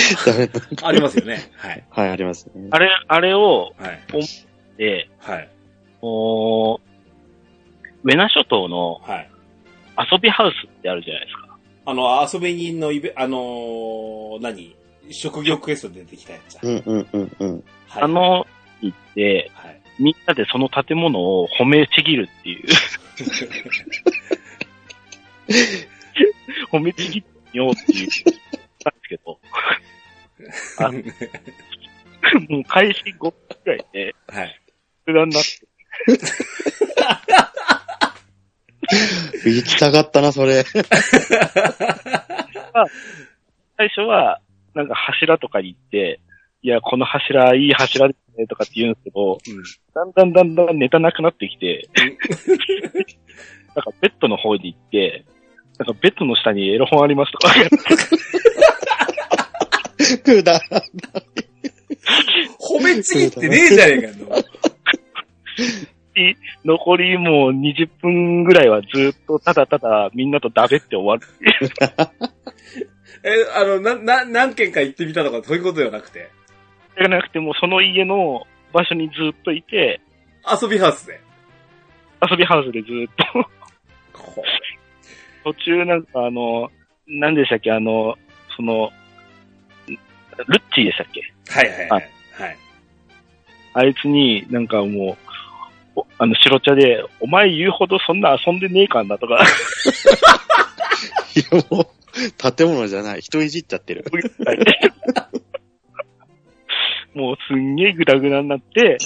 [0.82, 1.50] ありますよね。
[1.56, 1.84] はい。
[1.90, 2.68] はい、ありますね。
[2.70, 4.00] あれ、あれを、はい。
[4.76, 5.48] で、はい。
[6.02, 6.80] おー
[8.02, 9.30] ウェナ諸島のはい。
[10.12, 11.58] 遊びハウスってあるじゃないですか。
[11.86, 14.76] あの、遊び人のイベ、あのー何？
[15.10, 16.60] 職業クエストで出てきたやつだ。
[16.62, 17.64] うんうんうんうん。
[17.88, 18.02] はい。
[18.04, 18.46] あ、の、
[18.80, 19.80] 行って、はい。
[19.98, 22.68] みんなでその建物を褒めちぎるっていう。
[26.70, 28.08] 褒めちぎってみようっていう、
[28.84, 29.40] なんですけど、
[30.78, 30.90] あ
[32.48, 34.60] もう開始5分くらいで、はい。
[35.04, 35.48] 普段なって、
[39.50, 40.64] 行きたかったな、それ。
[43.76, 44.40] 最初は、
[44.74, 46.20] なんか柱とかに行って、
[46.62, 49.38] いや、この柱、いい柱ですね、とかって言うんですけど、
[49.94, 51.88] だんだんだんだんネタなくなってきて、
[53.74, 55.24] なんかベッドの方に行って、
[55.80, 57.54] なんかベッドの下にエロ本ありますとか、
[60.22, 60.82] くだら
[62.58, 64.14] 褒めちぎってねえじゃねえかよ。
[66.66, 71.26] 残りもう20分ぐらいはずっとただただみんなとダベって終わる。
[73.24, 76.30] え、あの、な、な、何件か行ってみたとかそういうことではなくて、
[76.98, 80.00] じゃなくてもうその家の場所にずっといて、
[80.60, 81.20] 遊びハウスで。
[82.30, 83.48] 遊びハウスでずっと、
[84.12, 84.44] こ
[85.44, 86.70] 途中なんかあの、
[87.06, 88.16] 何でしたっけ、あの、
[88.56, 88.90] その、
[89.88, 89.96] ル
[90.58, 91.22] ッチーでしたっけ？
[91.48, 92.10] はいはいはい。
[92.32, 92.56] はい。
[93.74, 95.16] あいつになんかも
[95.96, 99.44] う、おあの、白茶で、お前言うほどそんな遊んでねえかんなとか、
[101.36, 101.86] いや、もう、
[102.56, 103.20] 建物じゃない。
[103.20, 104.04] 人いじっちゃってる。
[107.14, 108.98] もうすんげえグダグダになって、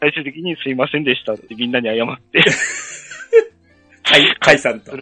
[0.00, 2.44] 最終的にすいませんでしたってみんなに謝って、
[4.04, 4.92] 解、解散と。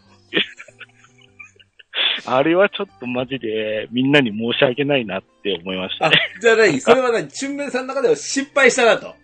[2.26, 6.78] あれはちょっとマジでみんなに申し訳ないなって思いましたあね。、じゃあ何？
[6.80, 7.28] それは何？
[7.28, 9.14] チュンメルさんの中では失敗したなと？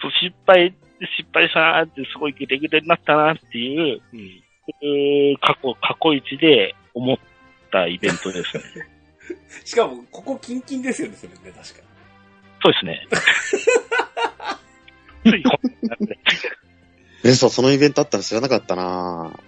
[0.00, 0.74] そう失敗、
[1.18, 4.44] 失敗したなってすごいグデグデになったなっていう、うん。
[5.40, 7.16] 過去、過去一で思っ
[7.70, 8.62] たイベントですね。
[9.64, 11.62] しかも、ここキンキンですよね、それね、確か。
[12.62, 13.06] そうですね。
[15.24, 16.18] ついほんで
[17.24, 19.38] え、そう、そのイベントあったの知らなかったな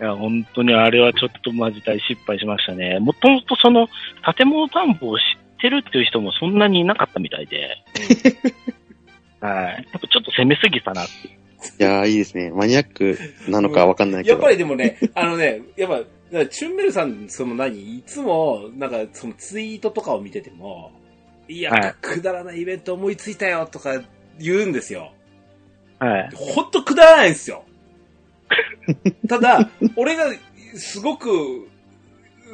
[0.00, 2.98] いや、本当にあれはちょっとマジ大失敗しましたね。
[3.00, 3.88] もともとその、
[4.36, 5.24] 建物探訪を知っ
[5.60, 7.76] てるっていう人もそんなにいなかったみたいで。
[9.40, 9.88] はい。
[9.92, 11.38] やっぱちょっと攻めすぎたなっていう。
[11.80, 12.50] いやー、いいですね。
[12.50, 14.34] マニアックなのかわかんないけど。
[14.34, 20.92] やっぱりでもね、あのね、やっぱ、チュンメルさん、その何、いつも、なんか、そのツイートとかを見てても、
[21.48, 24.02] いや、はいくだらないイベント思いついたよとか
[24.38, 25.12] 言うんですよ。
[25.98, 26.30] はい。
[26.34, 27.64] ほんとくだらないんですよ。
[29.28, 30.24] ただ、俺が
[30.74, 31.68] すごく、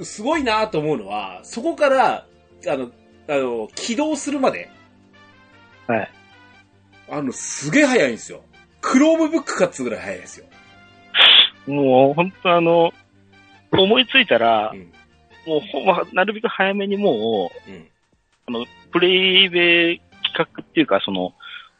[0.02, 2.26] すごいなと思うのは、そこから、
[2.66, 2.90] あの、
[3.28, 4.70] あの、起動するまで、
[5.86, 6.10] はい。
[7.10, 8.42] あの、すげえ早いんですよ。
[8.80, 10.46] クロームブックかっつうぐらい早いですよ。
[11.66, 12.92] もう本当あの、
[13.70, 14.92] 思いついたら、うん。
[15.46, 17.88] もうほんま、なるべく早めにもう、うん。
[18.46, 20.00] あの、プレイベ
[20.34, 21.34] 企画っていうか、その、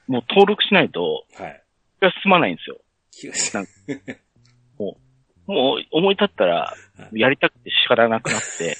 [0.06, 1.60] もう登録しないと、はい。
[2.22, 2.76] 進まないんですよ。
[3.20, 3.66] 気がしなん
[5.46, 8.76] もう思い立ったらは、やりたくて仕方なくなって、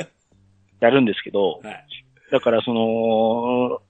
[0.80, 1.86] やるんですけど、はい。
[2.32, 3.82] だからその、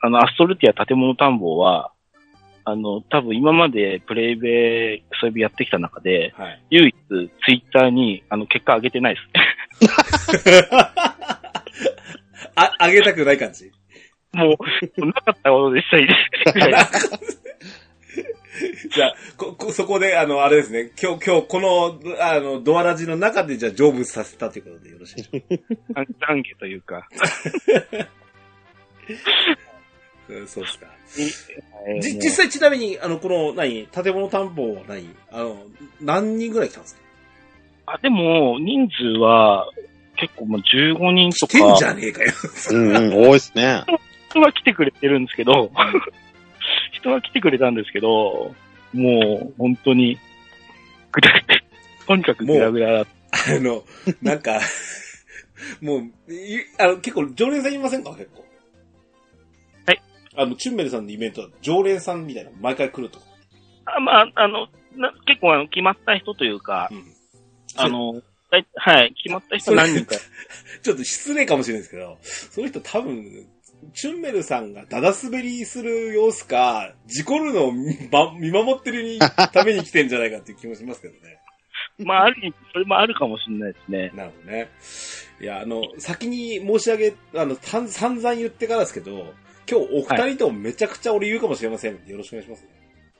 [0.00, 1.92] あの、アストルティア建物探訪は、
[2.64, 6.62] あの、多分今までプレイベそういうやってきた中で、はい。
[6.70, 10.66] 唯一ツイッターに、あの、結果上げてないですね。
[12.54, 13.70] あ、あげたくない感じ？
[14.32, 14.56] も
[14.98, 17.41] う、なかったことでしたいです。
[18.92, 20.90] じゃあ、こ、こ、そこで、あの、あれですね。
[21.02, 27.08] 今日、今日、この、あの、ドアラジの中で、じゃあ、成仏させたということでよろしいでしょうか 懺悔というか。
[30.28, 30.86] う んそうですか。
[31.88, 35.08] えーじ、実際ちなみに、あの、この、何、建物担保は何？
[35.30, 35.64] あの、
[36.00, 37.94] 何人ぐらい来たんですか？
[37.94, 39.66] あ、でも、人数は、
[40.16, 42.32] 結構もう15人と来てんじか、ゃねえかよ。
[42.70, 43.82] うんうん、多いですね。
[44.30, 45.70] 人は来てくれてるんですけど、
[47.02, 48.54] 人は来てくれたんですけど、
[48.92, 50.18] もう、本当に、
[51.10, 51.60] ぐだぐだ、
[52.06, 53.84] とにかくぐだぐだだっあの、
[54.20, 54.60] なんか、
[55.80, 58.10] もう、いあの、結構、常連さんいませんか？
[58.10, 58.44] 結構。
[59.86, 60.02] はい。
[60.36, 63.26] あの、チュンメルさんのイベントは常連さんみたいな、毎回来るとか。
[63.86, 63.96] た。
[63.96, 67.04] あまあ、あの、な結構あの、決まった人というか、うん。
[67.76, 68.22] あの、
[68.74, 70.16] はい、決まった人何人か。
[70.82, 73.46] ちょっと失礼かもしれないですけど、その人多分、
[73.94, 81.38] チュンメルさんがダダ滑りする様子か、事故るのを見守ってるにために来てんじゃないかっていう気もしますけどね。
[81.98, 84.12] まあ、ある意味、それもあるかもしれないですね。
[84.14, 84.68] なるほどね。
[85.40, 89.34] いや、あの、先に申し上げ、あの、散々言ってからですけど、
[89.70, 92.68] 今日お二人ともめちゃくちゃ俺言うかもしれませんので、よろしくお願いしますね。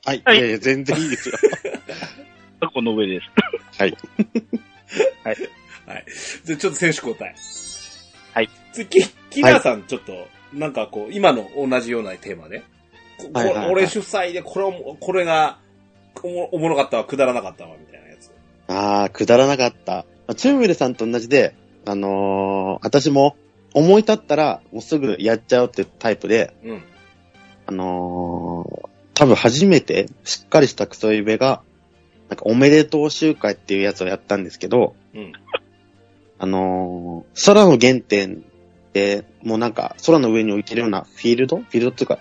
[0.05, 0.21] はい。
[0.25, 1.35] はいいやいや、全然いいですよ。
[2.73, 3.27] この上です。
[3.77, 3.97] はい。
[6.45, 7.35] じゃあちょっと選手交代。
[8.33, 8.49] はい。
[8.71, 12.63] 次、キキラーさん、ちょっと、なんかこう、今の同じようなテーマで。
[13.17, 15.59] ここはいはいはい俺主催で、これを、これが、
[16.21, 18.31] おもおもろかったわ、くだらなかったわ、みたいなやつ。
[18.67, 19.93] あー、くだらなかった。
[19.93, 23.35] まあチュンウェルさんと同じで、あのー、私も
[23.73, 26.83] 思い立ったら、もうすぐやっちゃうってタイプで、うん。
[27.65, 31.61] あのー、多分初めてしっかりしたクソイベが、
[32.29, 35.33] なんかおめでとう集会っていうやつをやったんですけど、うん。
[36.39, 38.43] あのー空の原点
[38.93, 41.57] って、もうなんか、空の上に置いてるようなフィールド？
[41.57, 42.19] フィールドっていうか、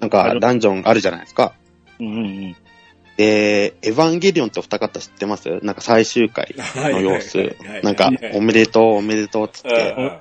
[0.00, 1.54] なんかダンジョンあるじゃないですか。
[2.00, 2.56] うんうんうん。
[3.16, 5.48] で、エヴァンゲリオンってお二方知ってます？
[5.62, 7.56] なんか最終回の様子。
[7.82, 10.20] なんか、おめでとう、おめでとうっつっうんて、うん。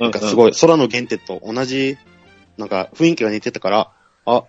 [0.00, 1.96] なんかすごい空の原点と同じ、
[2.56, 3.92] なんか雰囲気が似てたから、
[4.24, 4.44] あ、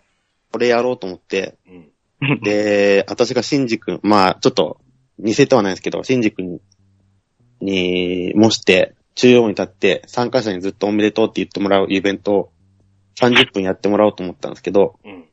[0.51, 1.57] これやろうと思って、
[2.21, 2.41] うん。
[2.41, 4.79] で、私がシンジ君、まあ、ちょっと、
[5.19, 6.59] 似せてはないですけど、シンジ君
[7.61, 12.51] に、模して、中央に立って、参加者にずっとおめでとうって言ってもらうイベントを、
[13.15, 15.25] 30分やってもらおうと思ったんですけど、うん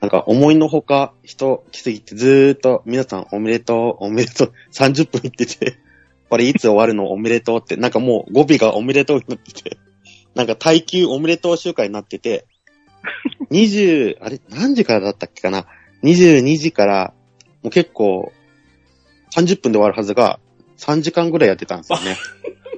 [0.00, 5.78] なんか思いのほか人来すぎてずーっと皆さんおめでとう、おめでとう、30分言ってて、
[6.28, 9.78] これいつ終わるのおめでとうって、なんかもう語尾がおめでとうになってて、
[10.34, 12.46] なんか耐久おめでとう集会になってて、
[13.50, 15.66] 20、あれ、何時からだったっけかな
[16.02, 17.14] ?22 時から、
[17.62, 18.32] もう結構、
[19.34, 20.40] 30分で終わるはずが、
[20.78, 22.16] 3時間ぐらいやってたんですよね。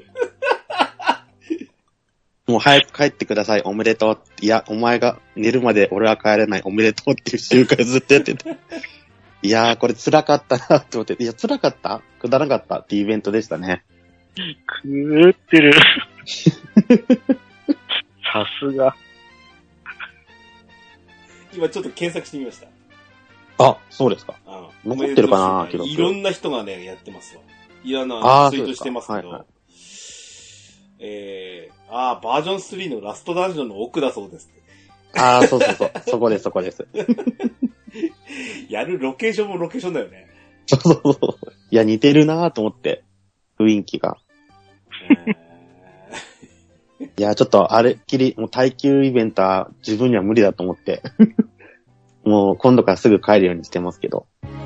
[2.47, 4.19] もう早く帰ってください、おめでとう。
[4.43, 8.57] いや、お前が寝るまで俺は帰れない、おめでとうっていう集会ずっとやってて。
[9.43, 11.17] いやー、これ辛かったなって思って。
[11.19, 12.03] いや、辛かった？
[12.19, 12.81] くだらなかった？
[12.81, 13.83] っていうイベントでしたね。
[14.37, 15.73] くーってる。
[18.33, 18.95] さすが。
[21.55, 22.67] 今ちょっと検索してみました。
[23.65, 24.35] あ、そうですか。
[24.47, 27.43] あ残ってるかな記録いろんな人がね、やってますわ。
[27.85, 29.29] いろんなツイートしてますけど。
[29.31, 29.54] はいはい
[30.99, 34.49] えー、あーバージョン3のラストダンジョンの奥だそうです。
[35.17, 35.91] あー、そうそうそう。
[36.09, 36.87] そこです、そこです。
[38.69, 40.27] やるロケーションもロケーションだよね。
[40.67, 41.53] そうそうそう。
[41.71, 43.05] いや、似てるなと思って。
[43.59, 44.17] 雰囲気が。
[45.29, 45.45] え
[47.17, 51.03] いや、ちょっとあれっきり、もう耐久イベントは自分には無理だと思って。
[52.25, 54.27] もう今度からすぐ帰るようにしてますけど。
[54.43, 54.65] ー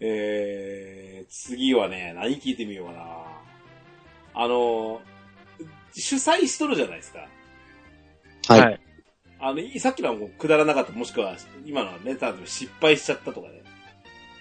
[0.00, 0.39] えー、
[1.42, 3.06] 次はね、何聞いてみようかな。
[4.34, 5.00] あの、
[5.92, 7.28] 主催しとるじゃないですか。
[8.48, 8.74] はい。
[8.74, 8.78] い。
[9.40, 13.62] あの、いさっきのはもうくだらなかった、もしくは、今のはね、多分失敗しちゃったとかね。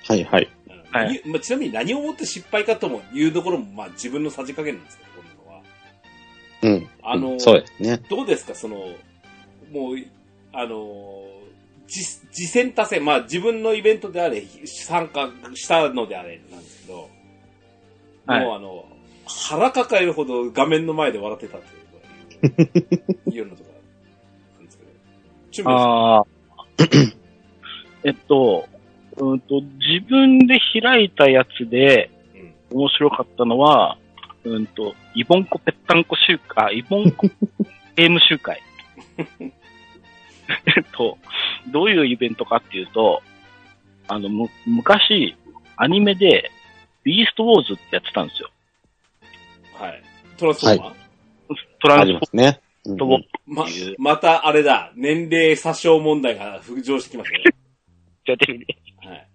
[0.08, 0.50] はい、はい。
[0.68, 6.82] うんはいまあ、ちなみに何をもって失敗かともいうところも、まあ自分のさじ加減なんですけど、こういうのは。
[6.82, 6.90] うん。
[7.04, 8.02] あのうんそうですね。
[8.10, 8.76] どうですか、その、
[9.72, 9.98] もう、
[10.52, 11.24] あの、
[11.90, 17.10] 実、次戦多戦、まあ自分のイベントであれ、参加したのであれなんですけど、
[18.26, 18.86] はいもうあの、
[19.26, 22.66] 腹抱えるほど画面の前で笑ってたってい
[23.28, 24.90] う、いうようなところなんですけど。
[25.52, 26.26] 準備はああ。
[28.04, 28.68] えっと、
[29.18, 32.12] うんと、自分で開いたやつで
[32.72, 33.98] うん面白かったのは、
[34.44, 37.28] うんと、イボンコぺったんこ集会、イボンコ
[37.96, 38.62] ゲーム集会。
[40.78, 41.18] えっと、
[41.68, 43.22] どういうイベントかっていうと、
[44.08, 45.36] あの、む、昔、
[45.78, 46.52] アニメで、
[47.04, 48.50] ビーストウォーズってやってたんですよ。
[49.74, 50.04] はい。
[50.38, 50.94] トランスフォーマー、あ
[51.82, 52.60] トランスポーりますね。
[52.86, 57.44] うんーズまっていう、またあれだ、年齢詐称問題が浮上してきますね。
[58.26, 58.66] やってる
[59.04, 59.28] はい。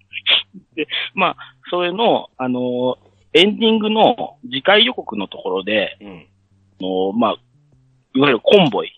[1.70, 2.98] それの、あの、
[3.32, 6.26] エンディングの次回予告のところで、うん。
[6.80, 7.36] あのまあ、
[8.14, 8.92] いわゆるコンボイ、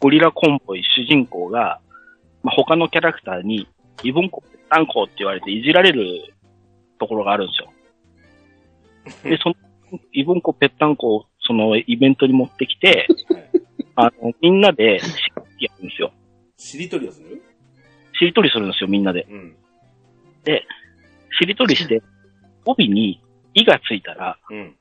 [0.00, 1.80] ゴリラコンボイ主人公が、
[2.42, 3.68] まあ、他のキャラクターに、
[4.02, 6.34] イボンコ、ぺったんこって言われていじられる
[6.98, 9.30] ところがあるんですよ。
[9.30, 9.56] で、その、
[10.12, 13.46] イボンコ、ぺったんこを、そのイベントに持ってきて、はい
[13.98, 15.06] あの、みんなで、し
[15.58, 16.12] やるんですよ。
[16.58, 17.42] しりとりをする？
[18.12, 19.26] しりとりするんですよ、みんなで。
[19.30, 19.56] うん。
[21.38, 22.02] しりとりして、
[22.66, 23.20] 帯に、
[23.54, 24.76] いがついたら、うん。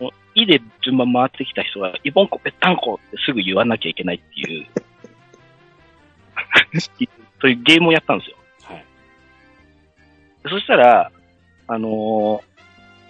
[0.00, 4.66] もういで順番回ってきた人は、イボンコぺったんこってすぐ言わなきゃいけないっていう、
[7.40, 8.36] そういうゲームをやったんですよ。
[8.64, 8.84] はい。
[10.48, 11.10] そしたら、
[11.68, 12.50] あのー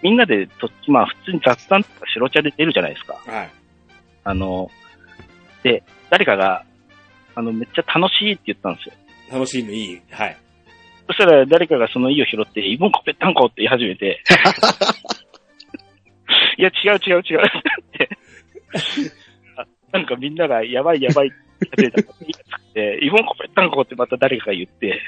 [0.02, 3.20] みんなでと、まあ普通に雑談とか白茶で出るじゃないですか。
[3.26, 3.50] はい。
[4.24, 6.64] あのーで、誰かが、
[7.34, 8.94] あの、めっちゃ楽しいって言ったんですよ。
[9.30, 10.00] 楽しいのいい？
[10.10, 10.36] はい。
[11.06, 14.22] そしたら誰かがその意を拾って、イボンコぺったんこって言い始めて、
[16.60, 17.42] いや、違う違う違うっ
[17.92, 18.10] て、
[19.56, 21.36] あなんかみんながやばいやばいって
[21.78, 25.00] 言ってた言いつくて、イボンコぺったんこってまた誰かが言って、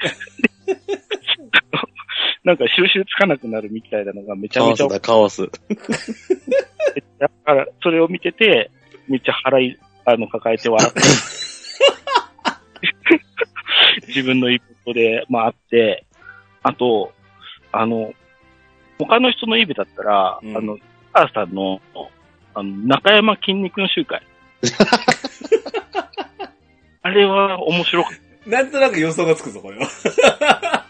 [2.43, 5.47] なんか収集つかなくなるみたいなのがめちゃめちゃカオスだ、カオス。
[7.19, 8.71] だから、それを見てて、
[9.07, 11.01] めっちゃ腹い、あの、抱えて笑って。
[14.07, 16.05] 自分のイベントで、まああって、
[16.63, 17.13] あと、
[17.71, 18.11] あの、
[18.97, 20.77] 他の人のイベだったら、うんあの、
[21.13, 21.79] 母さんの、
[22.55, 24.21] あの、中山筋肉の集会。
[27.01, 28.13] あれは面白かっ
[28.45, 29.87] なんとなく予想がつくぞ、これは。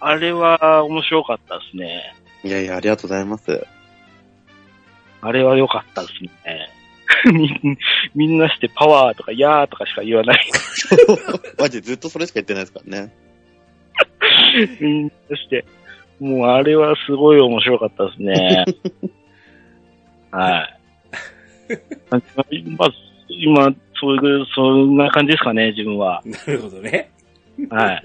[0.00, 2.14] あれは面白かったですね。
[2.44, 3.66] いやいや、ありがとうございます。
[5.20, 6.70] あれは良かったですね。
[7.32, 7.78] み ん
[8.14, 10.50] みんなしてパワーとかヤーとかしか言わない。
[11.58, 13.12] マジずっとそれしか言ってないですからね。
[14.80, 15.64] みんなして。
[16.20, 18.64] もうあれはすごい面白かったですね。
[20.30, 20.78] はい。
[22.10, 22.46] まあ、
[23.28, 26.22] 今、そういう、そんな感じですかね、自分は。
[26.24, 27.10] なるほどね。
[27.70, 28.02] はい。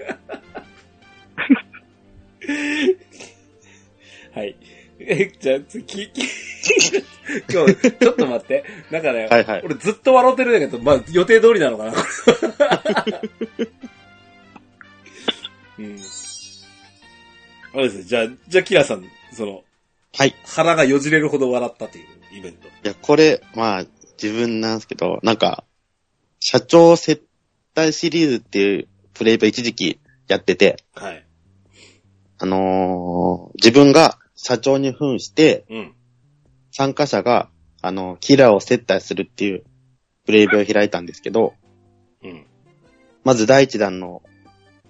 [4.34, 4.56] はい。
[4.98, 6.22] え、じゃあ、次、き
[7.52, 8.64] 今日、ちょっと待って。
[8.90, 11.92] なんかね、はいはい俺ずっと笑ってるんだけど、まあ、予定通りなのかな、
[15.78, 15.98] うん。
[17.74, 19.64] あれですね、じゃあ、じゃあ、キラさん、その、
[20.16, 20.34] はい。
[20.44, 22.68] 腹がよじれるほど笑ったというイベント。
[22.68, 23.84] いや、これ、まあ、
[24.22, 25.64] 自分なんですけど、なんか、
[26.38, 27.22] 社長接
[27.74, 31.26] 待シリーズっていうプレイバー一時期やってて、はい。
[32.38, 35.94] あのー自分が社長に扮して、うん。
[36.70, 37.48] 参加者が、
[37.82, 39.64] あの、キラーを接待するっていう
[40.26, 41.54] プレイベを開いたんですけど、
[42.22, 42.46] うん。
[43.24, 44.22] まず第一弾の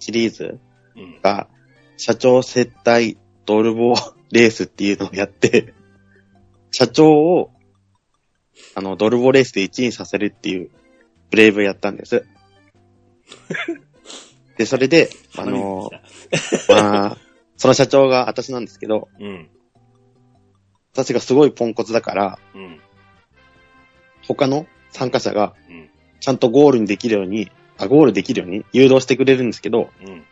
[0.01, 0.61] シリーズ
[0.97, 1.21] うん。
[1.23, 1.49] が、
[1.97, 3.95] 社長接待ドルボ
[4.31, 5.75] レースっていうのをやって、
[6.71, 7.51] 社長を、
[8.75, 10.71] あの、ドルボレースで1位にさせるっていう
[11.31, 12.27] プレイブをやったんです。
[14.57, 15.91] で、それで、あの、
[16.69, 17.19] まあ、
[17.57, 19.51] その社長が私なんですけど、うん。
[20.93, 22.81] 私がすごいポンコツだから、うん。
[24.23, 25.91] 他の参加者がうん。
[26.21, 30.25] ちゃんとゴールにできるように、あ、ゴールできるように誘導してくれるんですけど、うん。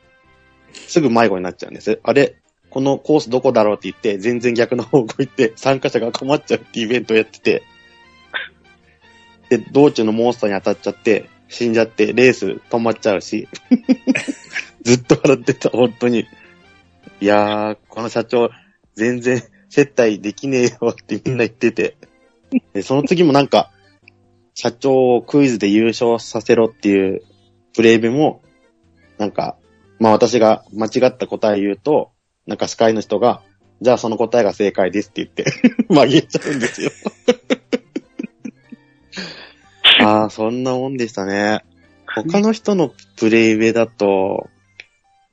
[0.72, 2.00] すぐ迷子になっちゃうんです。
[2.02, 2.41] あれ
[2.72, 7.62] このコースどこだろうって言って、全然逆の方向行って、参加者が困っちゃうってイベントをやってて、
[9.50, 13.46] で、道中のモンスターに当たっちゃって、死んじゃって、レース止まっちゃうし、
[14.80, 16.26] ずっと笑ってた、本当に。
[17.20, 18.48] いやー、この社長、
[18.94, 21.96] 全然接待できねえよってみんな言ってて。
[22.72, 23.70] で、その次もなんか、
[24.54, 27.20] 社長をクイズで優勝させろっていう
[27.74, 28.40] プレイベも、
[29.18, 29.58] なんか、
[29.98, 32.11] まあ私が間違った答え言うと、
[32.46, 33.42] なんか司会の人が、
[33.80, 35.44] じゃあその答えが正解ですって言って、
[35.88, 36.90] 曲げちゃうんですよ。
[40.00, 41.64] ああ、そんなもんでしたね。
[42.06, 44.48] 他の人のプレイウェイだと、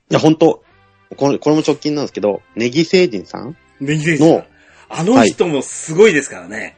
[0.10, 0.63] いや、本当
[1.17, 4.45] これ、これも直近なんですけど、ネギ星人さんネギ選手の
[4.89, 6.76] あの人もすごいですからね。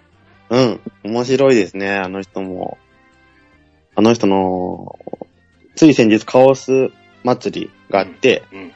[0.50, 0.80] うん。
[1.04, 2.78] 面白いですね、あの人も。
[3.96, 5.00] あの人の、
[5.76, 6.92] つい先日カオス
[7.24, 8.72] 祭りがあって、うん。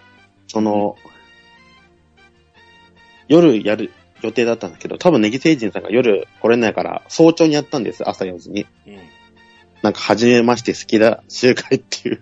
[0.47, 0.95] その、
[3.27, 8.65] 夜やる予定だったんだけど、多分ネギ星人さんが夜来れないから、早朝にやったんです、朝4時に。
[8.87, 8.99] うん。
[9.81, 12.19] なんか、初めまして好きだ集会っていう。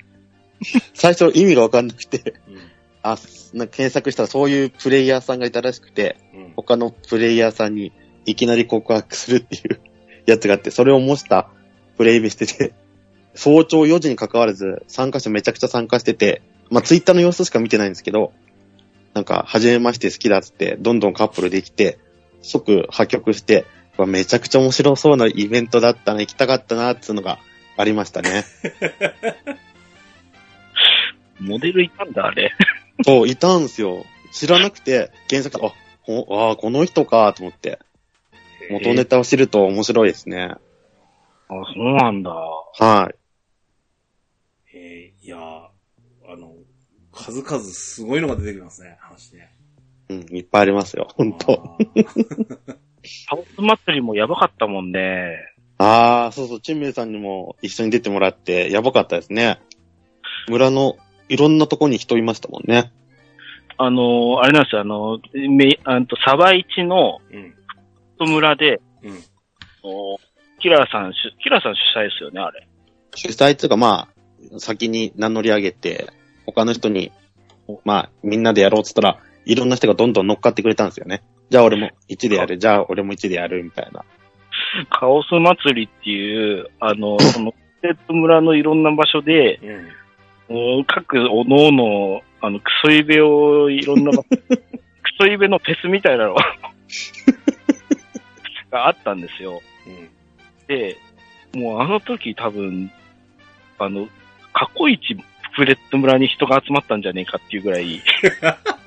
[0.94, 2.36] 最初意味がわかんなくて、
[3.02, 3.18] あ、
[3.54, 6.54] なんか検索したらそういうプレイヤーさんがいたらしくて、うん。
[6.56, 7.92] 他のプレイヤーさんに
[8.26, 9.80] いきなり告白するっていう
[10.26, 11.50] やつがあって、それを模した
[11.98, 12.74] プレイベしてて、
[13.36, 18.32] 早朝4時に関わらず参加者めちゃくちゃ参加してて、まあツイッターの様子しか見てないんですけど、
[19.14, 22.00] なんか、初めまして好きだっつって、どんどんカップルできて、
[22.42, 23.66] 即破局して、
[24.08, 27.40] めちゃくちゃ面白そうなイベントだったな、行きたかったな、っていうのが
[27.78, 28.44] ありましたね。
[31.40, 32.52] モデルいたんだ、あれ。
[33.04, 34.06] そう、いたんすよ。
[34.32, 35.74] 知らなくて、検索あ、
[36.06, 37.80] こあーこの人か、と思って。
[38.72, 40.46] 元ネタを知ると面白いですね。
[40.46, 40.58] あ、
[41.50, 42.32] そうなんだ。
[42.32, 43.16] はい。
[44.76, 45.38] えーいや
[47.14, 49.54] 数々すごいのが出てきますね、話ね。
[50.10, 51.78] うん、いっぱいありますよ、ほんと。
[51.78, 52.78] あー
[53.28, 55.36] ハウス祭りもやばかったもんね。
[55.78, 59.60] ああ、そうそう、チンメイさんにも一緒に出てもらって、やばかったですね。
[60.48, 60.98] 村の
[61.30, 62.92] いろんなとこに人いましたもんね。
[63.78, 67.54] あの、あれなんですよ、あの、め、あんと、サバイチのうん。
[68.30, 69.24] 村で、うん。
[69.84, 70.18] お
[70.62, 72.68] キラーさん主、キラーさん主催ですよね、あれ。
[73.16, 74.08] 主催っていうか、ま
[74.56, 76.08] あ、先に名乗り上げて、
[76.46, 77.12] 他の人に、
[77.86, 81.24] まあ、みんなでやろうって言ったら、いろんな人がどんどん乗っかってくれたんですよね。
[81.50, 84.04] じゃあ俺も1でやる、じゃあ俺も1でやる、みたいな。
[84.90, 89.60] カオス祭りっていう、あの、 その、セット村のいろんな場所で、
[90.50, 90.86] うん。
[90.86, 94.38] 各おのおの、あの、クソイベをいろんな場、 ク
[95.20, 96.36] ソイベのフェスみたいなの
[98.72, 99.62] があったんですよ。
[99.88, 100.10] うん。
[100.68, 100.98] で、
[101.56, 102.92] もうあの時多分、
[103.80, 104.08] あの、
[104.54, 105.16] 過去一
[105.56, 108.02] プレット村に人が集まったんじゃねえかっていうぐらい、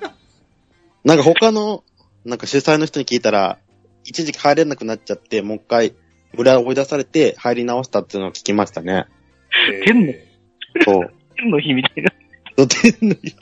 [1.04, 1.84] なんか他の、
[2.24, 3.58] なんか主催の人に聞いたら、
[4.04, 5.94] 一時期入れなくなっちゃって、もう一回、
[6.34, 9.06] 村を追い出されて入り直したっていうのを聞きましたね。
[9.86, 10.12] 天の
[10.84, 11.14] そう。
[11.36, 12.12] 天の日みたいな。
[12.56, 13.34] あの日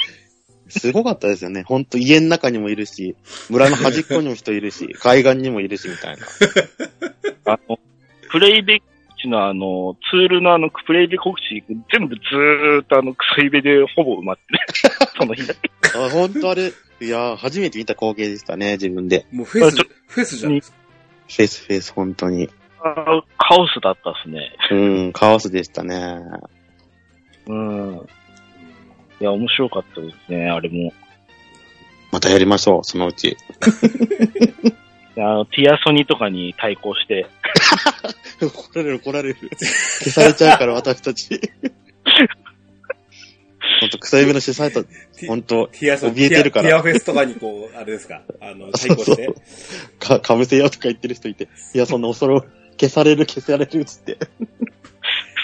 [0.69, 1.63] すごかったですよね。
[1.63, 3.17] ほんと家の中にもいるし、
[3.49, 6.27] 村の端っこにも人いるし、海岸にもいるしみたいな。
[7.53, 7.79] あの、
[8.31, 8.94] プレイベ告
[9.25, 14.95] 知のあの、ツールのあの、プレイベ告知、全部ずーっとあの、クソイベでほぼ埋まってる。
[15.19, 15.71] その日だけ。
[15.97, 19.27] あほんとあれ、いやー初めて見た光景でしたね、自分で。
[19.33, 19.77] もうフェス、
[20.09, 20.79] フェスじゃないですか。
[21.29, 22.49] フェイスフェイス、本当に。
[22.83, 24.55] あカオスだったっすね。
[24.71, 26.19] うん、カオスでしたね。
[27.47, 28.07] うん。
[29.21, 30.93] いや、面白かったですね、あれも。
[32.13, 33.37] またやりましょう、そのうち。
[35.17, 37.27] あの、ティアソニとかに対抗して、
[38.41, 39.37] 怒られる、怒られる。
[40.01, 41.41] 消されちゃうから、私たち。
[43.81, 44.85] ほんと、草指の主催と、
[45.27, 49.35] ほんと、ティアソ怯えてるからティアフェスとかにこう、あれですか、あの、 対抗して。
[49.99, 52.41] か、かぶせようとか言ってる人いて、いや、そんな恐れ、
[52.79, 54.27] 消される、消されるっつって、ク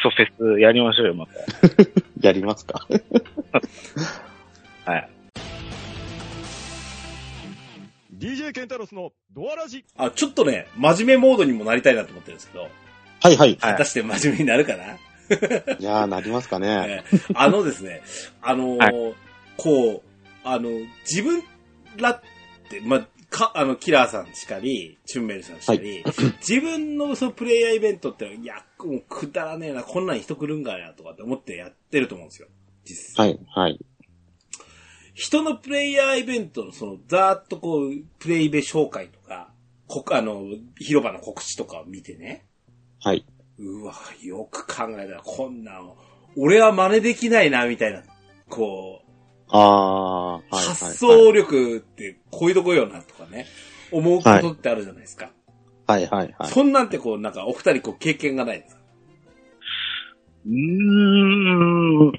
[0.03, 1.33] ソフェスやりましょうよ、また。
[2.21, 2.87] やりますか。
[8.59, 9.85] ンタロスのドアラジ。
[9.97, 12.69] あ、ちょっとね、真面目モードにもなりたいなと思ってるんですけど、
[13.21, 13.57] はいはい。
[13.57, 14.85] 果たして真面目になるかな、
[15.79, 17.05] いやー、なりますかね。
[17.13, 18.03] えーあのですね、
[18.43, 19.15] あのーは
[19.57, 20.11] こう、
[20.43, 20.71] あの、
[21.03, 21.43] 自分
[21.97, 22.23] らっ
[22.69, 26.03] て、まあ、か、あの、キラーさんしかり、チュンメルさんしかり、
[26.47, 32.49] 自分のそのプレイヤーイベントっていや、もうくだらねえな、こんなん人来るんかや、とかって思ってやってると思うんですよ。
[32.85, 33.29] 実際。
[33.29, 33.81] はい、はい。
[35.21, 39.51] 人のプレイヤーイベントのその、ざーっとこう、プレイベ紹介とか、
[39.87, 40.47] こあの、
[40.79, 42.47] 広場の告知とかを見てね、
[43.03, 43.27] はい。
[43.59, 43.93] うわ、
[44.23, 45.93] よく考えたらこんなん、
[46.39, 48.03] 俺は真似できないな、みたいな、
[48.49, 49.11] こう、
[49.49, 50.65] あー、はい、はい。
[50.69, 53.45] 発想力ってこういうとこよな、とかね、
[53.93, 55.33] 思うことってあるじゃないですか。
[55.87, 56.51] はい、はい、はい。
[56.51, 58.81] そんなんってこう、なんかお二人こう経験がないですか？
[60.47, 60.53] うー
[62.11, 62.13] ん、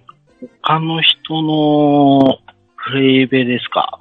[0.63, 2.37] 他の人の
[2.85, 3.99] プレイベですか？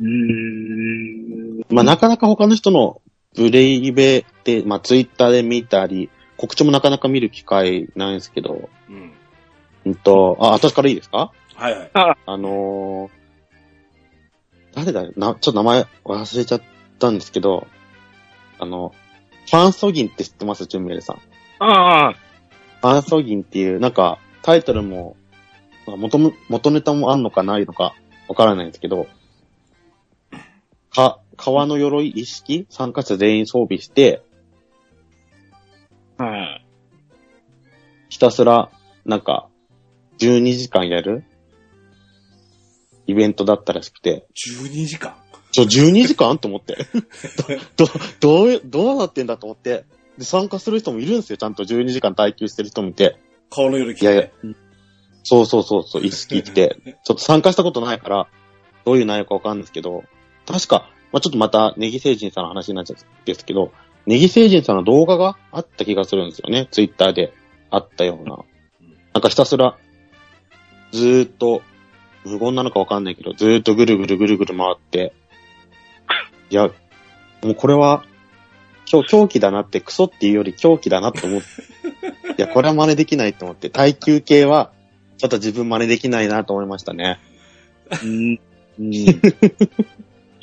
[0.00, 3.00] うーん、まあ、なかなか他の人の
[3.36, 9.12] ブレイベで、まあ、ツイッターで見たり、告知もなかなか見る機会ないんですけど、うん。
[9.86, 11.32] うんと、あ、私からいいですか？
[11.54, 11.90] はいはい。
[12.26, 13.10] あのー、
[14.74, 16.62] 誰だな、ちょっと名前忘れちゃっ
[16.98, 17.66] たんですけど、
[18.58, 18.92] あの、
[19.48, 20.66] ファンソギンって知ってます？
[20.66, 21.20] チュンメルさん。
[21.60, 25.23] ああ、ファンソギンっていう、なんか、タイトルも、まあ
[25.86, 27.94] 元む、元ネタもあんのかないのか、
[28.28, 29.06] わからないんですけど、
[30.90, 34.22] か、革の鎧一式参加者全員装備して、
[36.16, 36.66] はい。
[38.08, 38.70] ひたすら、
[39.04, 39.48] なんか、
[40.18, 41.24] 12時間やる？
[43.06, 45.14] イベントだったらしくて、12時間？
[45.50, 46.76] ちょ、12時間と思って。
[47.76, 49.84] ど、ど、どう、どうなってんだと思って。
[50.18, 51.36] で、参加する人もいるんですよ。
[51.36, 53.16] ちゃんと12時間耐久してる人もいて。
[53.50, 54.32] 顔の夜着いやいやて。、
[55.24, 56.76] そうそうそうそう、意識来て。
[57.02, 58.28] ちょっと参加したことないから、
[58.84, 60.04] どういう内容かわかんないですけど、
[60.46, 63.72] 確か、まあ、ちょっとまた、ネギ星人さんの話になっちゃうんですけど、
[64.06, 66.68] ネギ星人さんの動画があった気がするんですよね。
[66.70, 67.32] ツイッターで
[67.70, 68.38] あったような。
[69.14, 69.78] なんかひたすら、
[70.92, 71.62] ずーっと、
[72.24, 75.14] 無言なのかわかんないけど、ずーっとぐるぐるぐるぐる回って、
[76.50, 76.70] いや、
[77.42, 78.04] もうこれは、
[78.84, 81.46] 狂狂気だなって、クソっていうより狂気だなって思って、
[82.38, 84.72] いや、これは真似できないと思って、耐久系は、
[85.16, 87.20] ちょっと自分真似できないなと思いましたね。
[88.02, 88.40] うん、
[88.78, 89.04] うん。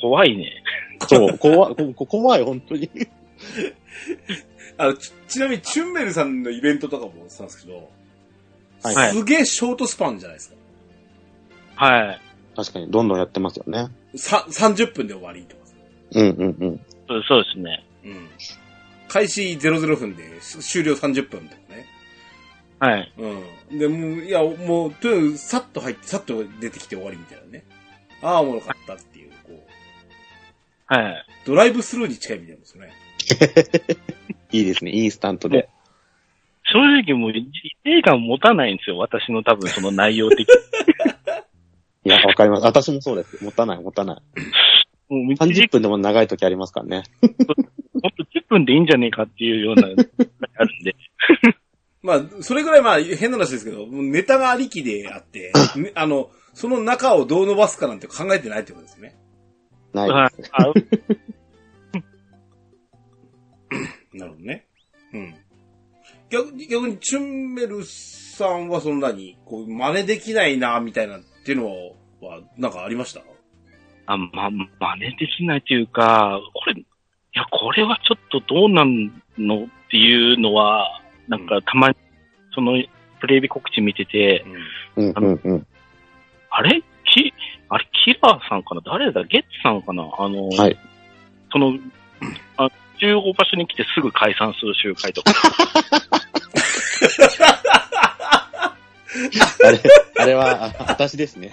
[0.00, 0.62] 怖いね。
[1.08, 2.90] そう、怖怖い、本当に。
[4.78, 7.90] あの、ち、ちなみに、チュンメルさんのイベントとかもしたんですけど、
[8.82, 10.56] はいすげえショートスパンじゃないですか。
[11.76, 12.20] はい。
[12.56, 13.88] 確かに、どんどんやってますよね。
[14.16, 15.56] さ、30分で終わりと。
[16.14, 16.80] うんうんうん。
[17.28, 17.84] そうですね。
[18.04, 18.28] うん。
[19.08, 21.61] 開始00分で終了30分とかね。
[22.82, 23.12] はい。
[23.16, 23.78] うん。
[23.78, 27.64] で、もう、いや、もう、とにかく、さっと入って、さっと出てきて終わりみたいなね。
[28.20, 31.26] ああ、おもろかったっていう、こう、はい。
[31.46, 32.92] ドライブスルーに近いみたいなんですよね。
[34.50, 35.68] いいですね、インスタントで。
[36.64, 37.32] 正直もう、
[37.84, 38.98] 映画持たないんですよ。
[38.98, 40.40] 私の多分その内容的
[42.04, 42.64] いや、わかります。
[42.64, 43.44] 私もそうです。
[43.44, 44.40] 持たない、持たない。
[45.14, 45.24] に。
[45.24, 47.04] もう30分でも長い時ありますからね。
[47.22, 50.96] もっと10分でいいんじゃねえかっていうような、あるんで。
[52.02, 59.16] まあ、それぐらいまあ、変な話ですけど、ネタがありきであって、 ねあの、その中をどう伸ばすかなんて考えてないってことですよね。
[59.92, 60.50] ないはいです。
[60.54, 60.64] あ
[64.14, 64.66] なるほどね。
[65.14, 65.34] うん。
[66.30, 71.66] 逆に、逆に、チュンメルさんはそんなに、こう、真似できないな、みたいなっていうの
[72.20, 73.22] は、なんかありました？
[74.06, 74.70] あ、ま、真
[75.10, 76.84] 似できないというか、これ、い
[77.34, 81.96] や、これはちょっとどうなんのっていうのは、なんかたまに、
[82.54, 82.82] その、
[83.20, 84.44] プレイビ告知見てて、
[84.96, 85.08] うん。
[85.08, 85.66] うんうんうん。
[86.50, 86.82] あれ？
[87.04, 87.32] き、
[87.68, 88.80] あれ、キラーさんかな？
[88.84, 89.22] 誰だ？
[89.24, 90.02] ゲッツさんかな？
[90.18, 90.76] あの、はい。
[91.52, 91.78] その、
[92.56, 92.68] あ
[92.98, 95.32] 集合場所に来てすぐ解散する集会とか。
[99.64, 99.80] あれ、
[100.18, 101.52] あれは、あ私ですね。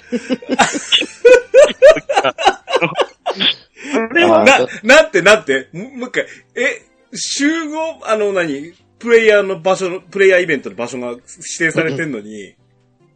[3.93, 8.73] あれは、あな、なんてなんてももう一回、え、集合、あの何？
[8.99, 11.21] プレイヤーの場所の、プレイヤーイベントの場所が指
[11.57, 12.55] 定されてんのに、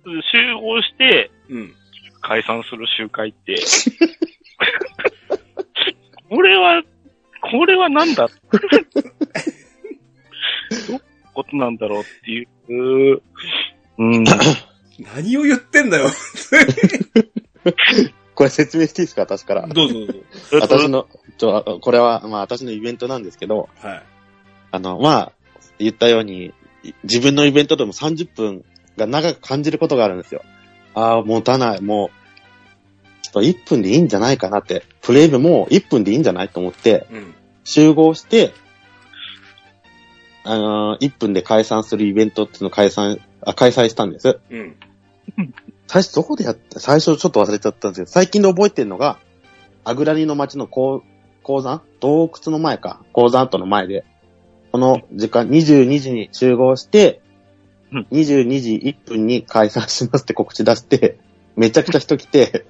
[0.06, 1.74] 集合してうん。
[2.22, 3.56] 解散する集会って、
[6.30, 6.82] これは、
[7.52, 8.28] これはなんだ？
[8.28, 8.34] ど
[10.90, 11.02] ういう
[11.34, 12.44] ことなんだろうってい
[13.14, 13.22] う、
[13.98, 14.24] うん。
[15.16, 16.06] 何を言ってんだよ。
[18.36, 19.24] これ説明していいですか？
[19.24, 19.68] 私から。
[19.68, 20.14] どうぞどうぞ。
[20.62, 21.08] 私の、
[21.38, 24.04] ちょ、これは、まあ私のイベントなんですけど、はい。
[24.72, 25.32] あの、まあ、
[25.84, 26.54] 言ったように、
[26.84, 28.66] い自分のイベントでも30分
[28.98, 30.44] が長く感じることがあるんですよ。
[30.96, 32.10] ああ、持たない、もう、
[33.24, 37.34] ちょっと1分でいいんじゃないかなって、プレイ部も1分でいいんじゃないと思って、うん。
[37.64, 38.54] 集合して、
[40.44, 44.40] あのー、1分で解散するイベントっていうのを解散、あ、開催したんです。
[44.50, 44.76] うん。
[45.88, 46.80] 最初どこでやった？
[46.80, 49.20] 最初ちょっと忘れちゃったんですけど、最近で覚えてるのが、
[49.86, 51.02] アグラリの町の鉱
[51.44, 51.82] 鉱山？
[52.02, 53.04] 洞窟の前か。
[53.14, 54.04] 鉱山跡の前で、
[54.74, 57.22] この時間、22時に集合して
[57.92, 61.20] うん、22時1分に解散しますって告知出して、
[61.56, 62.66] めちゃくちゃ人来て、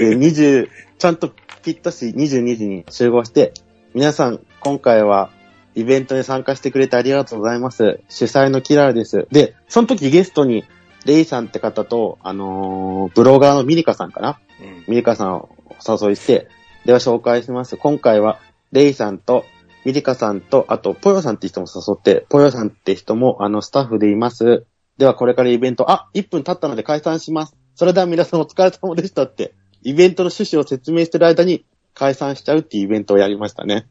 [0.00, 0.68] で、20、
[0.98, 1.30] ちゃんと
[1.62, 3.52] ぴったし22時に集合して、
[3.94, 5.30] 皆さん、今回は
[5.76, 8.00] イベントに参加してくれてありがとうございます。
[8.08, 9.28] 主催のキラーです。
[9.30, 10.64] で、その時ゲストに、
[11.06, 14.40] レイさんって方と、あのーブロガーのミリカさんかな？
[14.60, 14.84] うん。
[14.88, 15.48] ミリカさんを
[15.80, 16.48] お誘いして、
[16.84, 17.76] では紹介します。
[17.76, 18.40] 今回は、
[18.72, 19.44] レイさんと、
[19.88, 24.66] ミリカさんと、あと、ポヨさんって人も誘って、ポヨさんって人も、あの、スタッフでいます。
[24.98, 27.56] では、これからイベント、あ、1分経ったので解散します。
[27.74, 31.64] それでは皆さんお疲れ様でしたって、イベントの趣旨を説明してる間に
[31.94, 33.86] 解散しちゃうっていうイベントをやりましたね。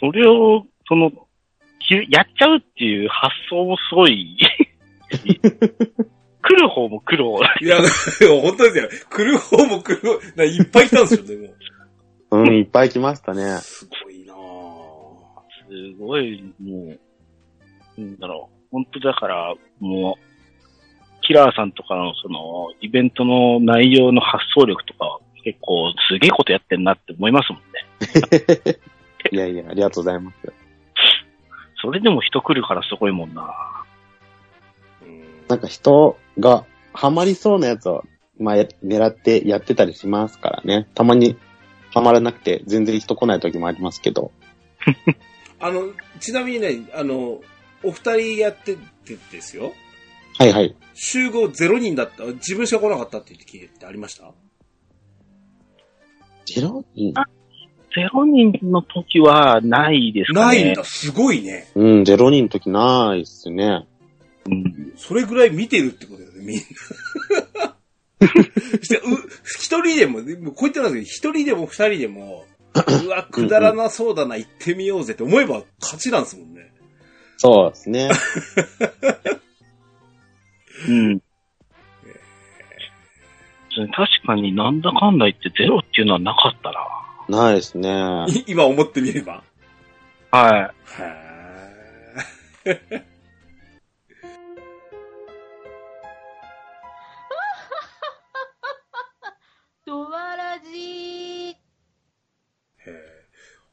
[0.00, 4.38] それを、その、きやっちゃうっていう発想もすごい、
[5.20, 7.44] 来る方も来る方。
[7.60, 7.76] いや、
[8.40, 8.88] 本当ですよ。
[9.10, 11.52] 来る方も来る方、ないっぱい来たんですよ、でも。
[11.52, 11.75] う
[12.42, 13.58] ん、いっぱい来ましたね。
[13.58, 14.36] すごいなぁ。
[15.68, 18.56] すごい、もう、なんだろう。
[18.70, 28.78] 本当だから、もう、キラーさんとかのその、イベントの内容の発想力とか、結構すげえことやってんなって思いますもんね。
[29.30, 30.36] いやいや、ありがとうございます。
[31.82, 33.48] それでも人来るからすごいもんな。
[35.02, 38.04] うんなんか人がハマりそうなやつを、
[38.40, 40.88] まあ、や狙ってやってたりしますからね。
[40.94, 41.36] たまに
[41.96, 44.30] ハマらなくて全然人来ない時もありますけど。
[45.58, 47.40] あの、ちなみにね、あの、
[47.82, 48.76] お二人やって
[49.06, 49.72] てですよ。
[50.36, 50.76] はいはい。
[50.92, 54.30] 集合0人だった、自分しか来なかったって言って聞いてありました？
[56.44, 57.14] ゼロ人？
[57.94, 60.64] ゼロ人の時はないですかね。
[60.64, 61.70] ないんだ、すごいね。
[61.74, 63.86] うん、ゼロ人の時ないっすね。
[64.44, 64.92] うん。
[64.98, 66.62] それぐらい見てるってことだよね、みんな。
[68.82, 69.00] してう
[69.44, 72.46] 一人でも、もうこう言ってなんですけど、一人でも二人でも、
[73.04, 76.72] うわ、くだらなそうだな、行ってみようぜって思えば勝ちなんですもんね。
[77.36, 78.10] そうですね。
[80.88, 81.20] うん。
[83.94, 86.72] 確かになんだかんだ言ってゼロっていうのはなかった
[87.28, 87.42] な。
[87.42, 88.24] ないですね。
[88.28, 89.42] い今思ってみれば。
[90.30, 93.15] はへー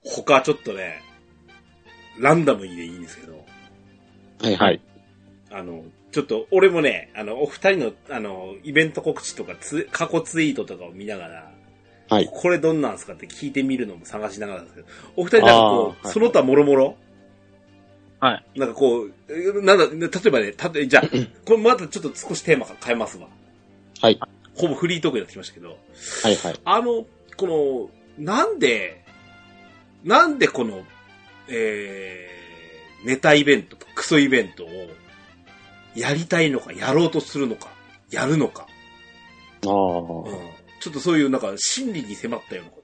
[0.06, 1.01] 他ちょっとね、
[2.20, 3.45] ランダムにでいいんですけど、
[4.41, 4.82] はいはい。
[5.51, 11.51] あの、ちょっと俺もね、あの、お二人の、あの、イベント告知とかつ、過去ツイートとかを見ながら、
[12.10, 12.30] はい。
[12.32, 16.95] これどんなんすかって聞いてみるのも探しながらですけど、お二人なんかこう、その他もろもろ？
[18.20, 18.60] はい。
[18.60, 21.04] なんかこう、えなんだ、例えばね、たとえじゃあ、
[21.45, 23.28] これまたちょっと少しテーマ変えますわ。
[24.01, 24.20] はい。
[24.56, 25.78] ほぼフリートークになってきましたけど、
[26.24, 26.60] はいはい。
[26.64, 27.06] あの、
[27.38, 29.03] この、なんで、
[30.04, 30.84] なんでこの、
[31.47, 34.68] えー、ネタイベント、クソイベントを、
[35.95, 37.70] やりたいのか、やろうとするのか、
[38.10, 38.68] やるのか、
[39.66, 40.54] あうんあ。
[40.80, 42.84] ちょっとそういうなんか心理に迫ったようなこ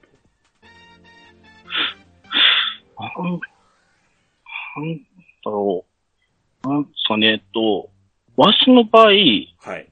[2.98, 4.98] なん、なん
[5.44, 5.84] だろ
[6.64, 6.68] う。
[6.68, 7.90] なんかね、えっと、
[8.36, 9.88] わしの場合、はい。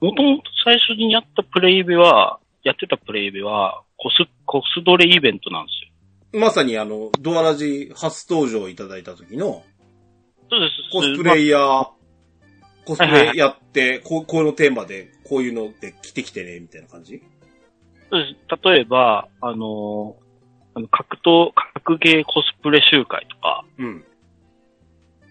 [0.00, 5.83] もともと最初にやったプレイベは、やってたプレイベは、コス、コスドレイベントなんですよ。
[6.34, 9.62] まさにあの、ドアラジ初登場いただいた時の、
[10.50, 10.74] そうです。
[10.92, 11.88] コスプレイヤー
[12.84, 17.22] コスプレやって、こう、このテーマで、こういうので着てきてね、みたいな感じ？
[18.10, 20.16] そうです例えば、あの、
[20.74, 24.04] あの格闘、格ゲーコスプレ集会とか、うん。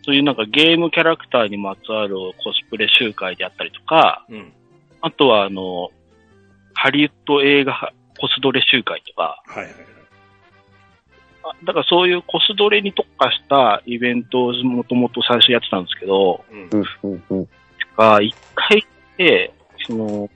[0.06, 4.54] そういうなんかゲームキャラクターにまつわるコスプレ集会であったりとか、うん。
[5.01, 5.91] あとはあの、
[6.74, 9.86] ハリウッド映画コスドレ集会とか、はいはいはい。
[11.44, 16.78] あだからそういうコスドレに特化したイベントをもともと最初やってたんですけど、うんう。
[16.78, 17.48] ん、うん、うん。
[17.98, 18.86] が、一回
[19.18, 19.54] で、
[19.88, 20.30] その、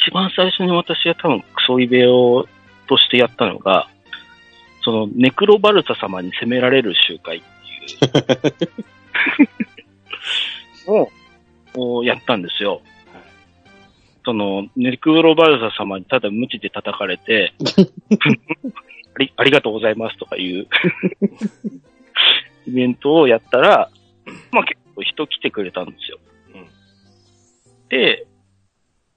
[0.00, 2.46] 一番最初に私が多分クソイベを
[2.86, 3.88] としてやったのが、
[4.82, 7.42] そのネクロバルタ様に責められる集会っ
[7.98, 8.08] てい
[10.86, 10.92] う
[11.76, 12.80] ををやったんですよ。
[14.24, 17.64] その、ネクロバルタ様にただ無知で叩かれて、あ
[19.18, 20.66] りありがとうございますとかいう
[22.66, 23.90] イベントをやったら、
[24.52, 26.18] まあ結構人来てくれたんですよ。
[26.54, 26.66] うん
[27.88, 28.26] で、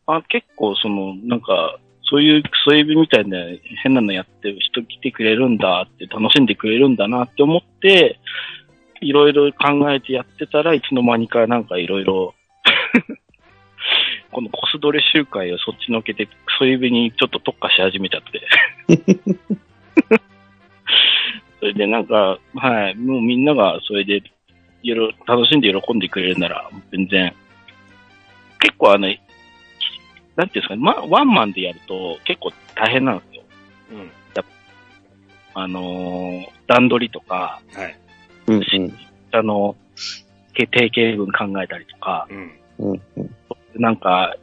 [0.06, 1.80] あ結構その、なんか、
[2.10, 3.38] そういうクソエビみたいな
[3.84, 8.20] 変なのやってる人来てくれるんだって楽しんでくれるんだなって思って、
[9.00, 12.36] いろいろ考えてやってたらいつの間にかなんかいろいろ、
[14.32, 18.46] このコスドレ集会をそっちのけてクソエビにちょっと特化し始めちゃって。
[21.60, 24.22] それでなんか、はい、もうみんながそれで
[24.84, 27.34] いろ楽しんで喜んでくれるなら、全然。
[28.60, 29.18] 結構あの、なんてい
[30.38, 33.44] うんですかね、ま、ワンマンでやると結構大変なんですよ。
[33.92, 34.12] うん。
[35.54, 37.98] あのー段取りとか、はい。
[38.48, 38.98] うん、うん。
[39.34, 39.76] あの、
[40.54, 42.52] け定型文考えたりとか、うん。
[42.80, 43.30] うん、うん。
[43.76, 44.34] なんか、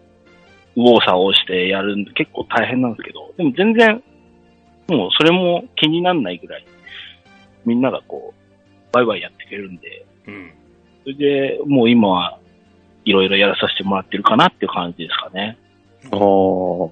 [0.77, 4.03] 右往左往してやるんで結構大変なんですけど、でも全然、
[4.89, 6.67] もうそれも気にならないぐらい、
[7.65, 10.53] みんながこう、バイバイやってくれるんで、うん。
[11.05, 12.39] それで、もう今は
[13.05, 15.59] いろいろやらさせてもらってるかなっていう感じですかね。
[16.11, 16.91] おー。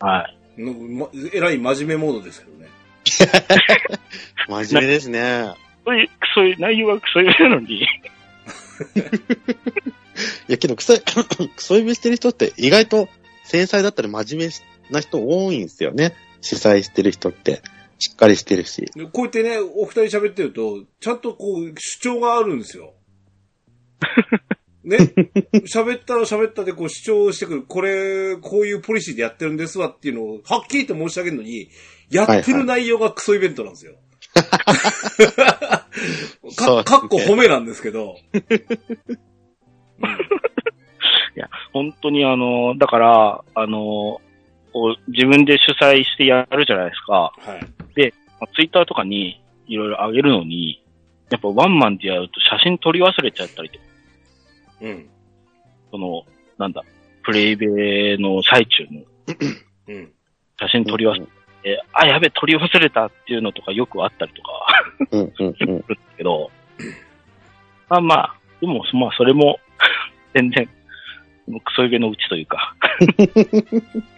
[0.00, 0.62] はい。
[0.62, 2.68] のま、えらい真面目モードですけどね。
[4.48, 5.52] 真面目ですね。
[5.84, 7.82] そういう、そういう内容はクソなのに、
[10.48, 13.08] いや、けど、クソ、クソ指してる人って意外と
[13.44, 14.54] 繊細だったり真面目
[14.94, 16.14] な人多いんですよね。
[16.46, 17.62] 主催してる人って。
[17.98, 18.90] しっかりしてるし。
[18.94, 22.92] でこうやってね、お二人喋ってると、ちゃんとこう、主張があるんですよ。
[24.84, 24.98] ね？
[25.74, 27.62] 喋ったら喋ったでこう主張してくる。
[27.62, 31.70] これ、こういうポリシーでやってるんですわっていうのを、はっきりと申し上げるのに、
[32.10, 33.94] やってる内容がクソイベントなんですよ。
[36.50, 38.16] そうか、かっこ褒めなんですけど。
[41.72, 44.20] 本当にあの、だから、あの、
[44.76, 47.32] こう自分で主催してやるじゃないですか。
[47.38, 48.12] はい。
[48.54, 50.84] ツイッターとかにいろいろ上げるのに、
[51.30, 53.84] やっぱワンマンでやると写真撮り忘れちゃったりとか、
[54.82, 55.08] うん。
[55.90, 56.24] その、
[56.58, 56.84] なんだ、
[57.24, 59.00] プレイベの最中の
[59.88, 60.12] うん。
[60.60, 61.20] 写真撮り忘れ
[61.62, 64.50] て、あ、やべ、撮り忘れたっていうのとかよくあったりとか
[65.10, 65.54] うん、うん、うん。
[65.54, 66.50] するんですけど、
[67.88, 69.58] まあまあ、でも、まあそれも、
[70.34, 70.68] 全然、
[71.64, 72.76] クソイベのうちというか、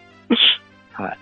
[0.93, 1.17] はい。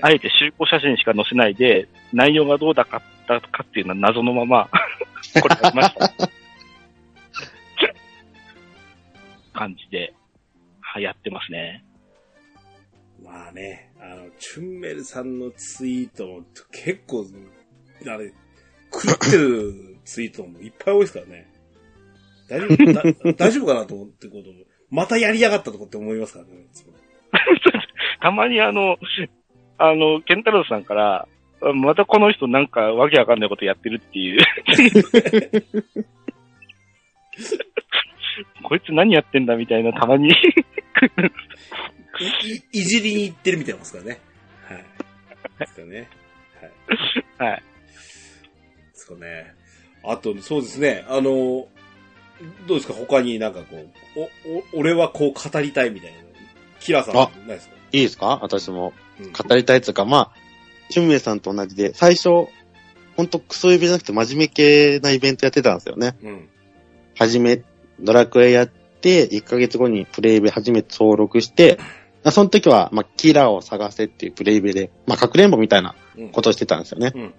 [0.00, 4.68] あえて集合写真しか載せないで、内容がどうだかったかっていうのは謎のまま、
[5.40, 6.28] これやりました。
[9.54, 10.12] 感じで、
[10.80, 11.84] はい、やってますね。
[13.22, 16.42] まあね、あの、チュンメルさんのツイートも
[16.72, 17.24] 結構、
[18.06, 18.30] あれ、
[18.90, 21.50] 狂ってるツイートもいっぱい多いですからね。
[22.48, 23.02] 大丈夫、だ
[23.34, 26.66] 大丈夫かなと思ってことも、またやりやがったとかって思いますからね。
[26.70, 26.92] いつも
[28.20, 28.96] たまにあの、
[29.78, 31.28] あの、ケンタロウさんから、
[31.62, 34.40] あまたこの人なんかわけわかんないことやってるっていう。
[38.62, 40.28] こいつ何やってんだみたいなたまに。
[40.30, 40.34] い
[42.72, 44.20] いじりに行ってるみたいなもんですからね。
[44.68, 44.84] はい。
[45.60, 46.08] ですよね。
[47.38, 47.50] はい。
[47.50, 47.62] はい。
[48.92, 49.54] そうね。
[50.04, 51.04] あと、そうですね。
[51.08, 51.22] あの、
[52.66, 52.94] どうですか？
[52.94, 56.18] 他になんかこう、お、お、俺はこう語りたいみたいな。
[56.84, 57.74] キラーさん、あないですか？
[57.92, 58.38] いいですか？
[58.42, 60.30] 私もうん語りたいというか、まあ、
[60.90, 62.28] チュンメイさんと同じで、最初、
[63.16, 66.16] ほんとクソイベじゃなくて真面目系なイベントやってたんですよね。
[66.22, 66.48] うん。
[67.18, 67.62] はじめ、
[68.00, 71.78] ドラクエやって、1ヶ月後にプレイベ初めて登録して、
[72.24, 76.30] あその時は、まあ、キラーを探せっていうプレイベで、まあ、かくれんぼみたいなうん。
[76.30, 77.12] ことをしてたんですよね。
[77.14, 77.34] うん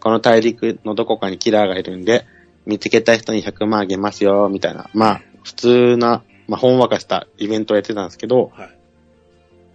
[0.00, 2.26] この大陸のどこかにキラーがいるんで、
[2.66, 4.90] 見つけた人に100万あげますよ、みたいな。
[4.94, 8.78] まあ、普通な、まあ、ほんわかしたイベントをやってたんですけど、はい。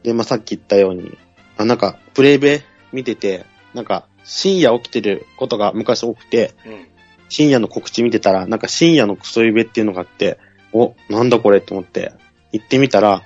[0.04, 1.18] で、まあ、さっき言ったように、
[1.58, 6.88] あなんか、プレイベ見てて、なんか、深夜起きてることが昔多くて、うん。
[7.30, 10.40] 深夜の告知見てたら、なんか深夜のクソイベっていうのがあって、
[10.74, 12.14] お、なんだこれって思って、
[12.52, 13.24] 行ってみたら、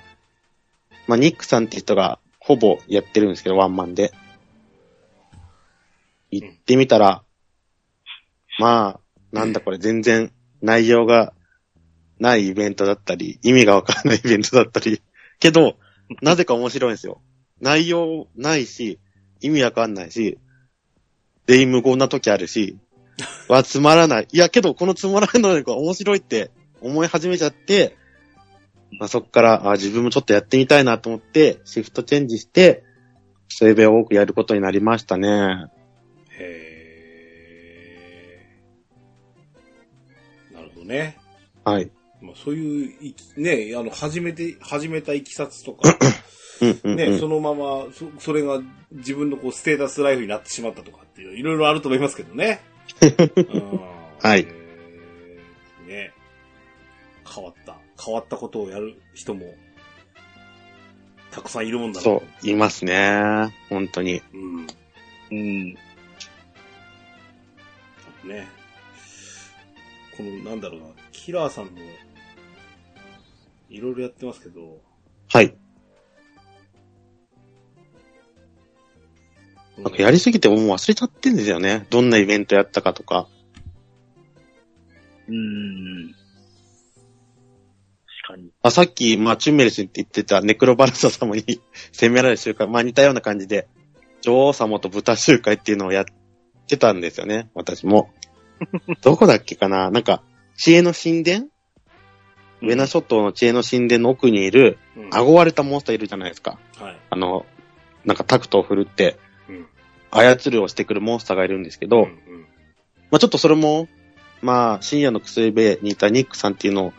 [1.06, 4.12] まあ、ニックさんって人がほぼやってるんですけど、ワンマンで。
[6.30, 7.22] 行ってみたら、
[8.58, 9.00] まあ、
[9.32, 11.32] なんだこれ、全然内容が
[12.22, 15.02] ないイベントだったり、意味がわからない イベントだったり、
[15.40, 15.76] けど、
[16.22, 17.20] なぜか面白いんですよ。
[17.60, 19.00] 内容ないし、
[19.40, 20.38] 意味わかんないし、
[21.48, 22.78] 全員無言な時あるし、
[23.48, 24.28] はつまらない。
[24.32, 27.96] いや、けど、このつまらないのが面白いって思い始めちゃって、
[29.00, 32.84] まあ、そっからあ、自分もちょっとやってみたいなと思って、シフトチェンジして、
[33.48, 35.66] それで多くやることになりましたね。
[36.38, 40.54] へー。
[40.54, 41.18] なるほどね。
[41.64, 41.90] はい。
[42.22, 45.98] まあ、そういういき、ね、あの、始めて、始めたいきさつとか。
[46.84, 48.62] ね、そのまま、そ、それが
[48.92, 52.60] 自分のこう、ステータスライフになってしまったとかっていう、いろいろあると思いますけどね。
[53.02, 53.80] うん
[54.20, 56.12] はいへーね。
[57.28, 57.76] 変わった。
[58.04, 59.54] 変わったことをやる人も、
[61.32, 63.52] たくさんいるもんだなそう、いますね。
[63.68, 64.22] 本当に。
[64.32, 64.66] うん。
[65.30, 65.74] うん。
[68.24, 68.48] ね。
[70.16, 71.70] この、なんだろうな、キラーさんも、
[73.72, 74.82] いろいろやってますけど、
[75.28, 75.54] はい。
[79.78, 81.86] なんかやりすぎてもう忘れちゃってんですよね。
[81.88, 83.28] どんなイベントやったかとか。
[85.26, 86.14] うん。
[88.26, 88.50] 確かに。
[88.60, 91.42] あさっき、まあ、チュンメルスって言ってたネクロバルサ様に
[91.92, 93.68] 責められる集会、まあ似たような感じで、
[94.20, 96.04] 女王様と豚集会っていうのをやっ
[96.68, 98.10] てたんですよね、私も。
[99.00, 100.22] どこだっけかななんか、
[100.58, 101.46] 知恵の神殿、
[102.62, 106.58] ウェナ諸島の知恵の神殿の奥にいる、うん、顎割れたモンスターいるじゃないですか。
[106.78, 106.96] はい。
[107.10, 107.44] あの、
[108.04, 109.66] なんかタクトを振るってうん、
[110.10, 112.46] 操るをしてくるモンスターがいるんですけど、うんうん
[113.10, 113.88] まあちょっとそれも、
[114.40, 116.92] まあ深夜の薬ベにいたニックさんっていうのを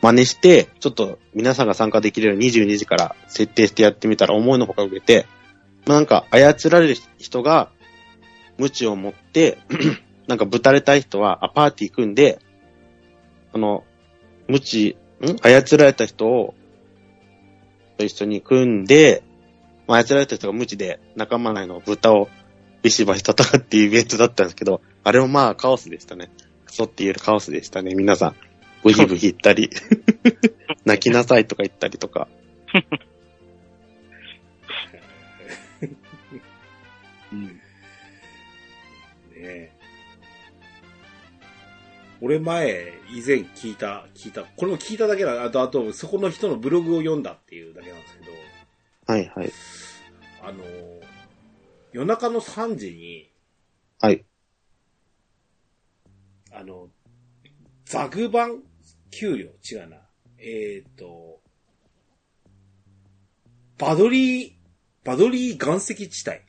[0.00, 5.26] 真似して、ちょっと皆さんが参加できるように22時から設定してやってみたら思いのほか受けて、
[5.86, 7.70] まあなんか操られる人が
[8.58, 9.58] 無知を持って、
[10.28, 12.38] なんかぶたれたい人はあパーティー組んで、
[13.52, 13.82] あの、
[14.48, 15.36] 無知、ん？
[15.40, 16.54] 操られた人を
[17.98, 19.22] と一緒に組んで、
[19.86, 22.28] まあ操られた人が無知で仲間内の豚を
[22.82, 26.30] ビシバシ戦うっていうイベントだったんですけど、あれもまあカオスでしたね。
[26.64, 27.94] クソって言えるカオスでしたね。
[27.94, 28.36] 皆さん、
[28.82, 29.70] ブヒブヒ言ったり、
[30.84, 32.28] 泣きなさいとか言ったりとか。
[42.20, 48.32] 俺前、以前聞いた、聞いた、これも聞いただけだ、あと、あと、そこの人のブログを読んだっていうだけなんですけど、
[49.06, 49.52] はいはい。
[50.42, 50.64] あの、
[51.92, 53.30] 夜中の3時に、
[54.00, 54.24] はい。
[56.52, 56.88] あの、
[57.84, 58.62] ザグバン
[59.10, 59.46] 丘陵？
[59.70, 59.96] 違うな。
[60.38, 61.40] えっ、と、
[63.78, 64.52] バドリー、
[65.04, 66.40] バドリー岩石地帯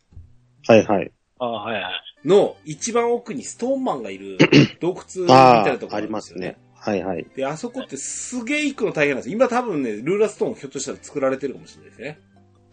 [0.68, 1.12] はいはい。
[1.40, 1.94] ああ、はいはい。
[2.26, 4.38] の一番奥にストーンマンがいる
[4.80, 6.58] 洞窟みたあいなとこあ、あろねりますすね。。
[6.76, 7.26] はいはい。
[7.36, 9.36] で、あそこってすげえ行くの大変なんですよ。
[9.36, 12.20] 今多分ね、ルーラストーンひょっとしたら作られてるかもしれないですね。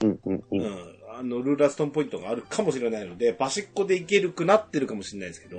[0.03, 0.45] うんうんう。
[0.53, 0.97] うんん。
[1.19, 5.59] あの、ルーラストーンポイントがあるかもしれないので、バシッコで行けるくなってるかもしれないですけど、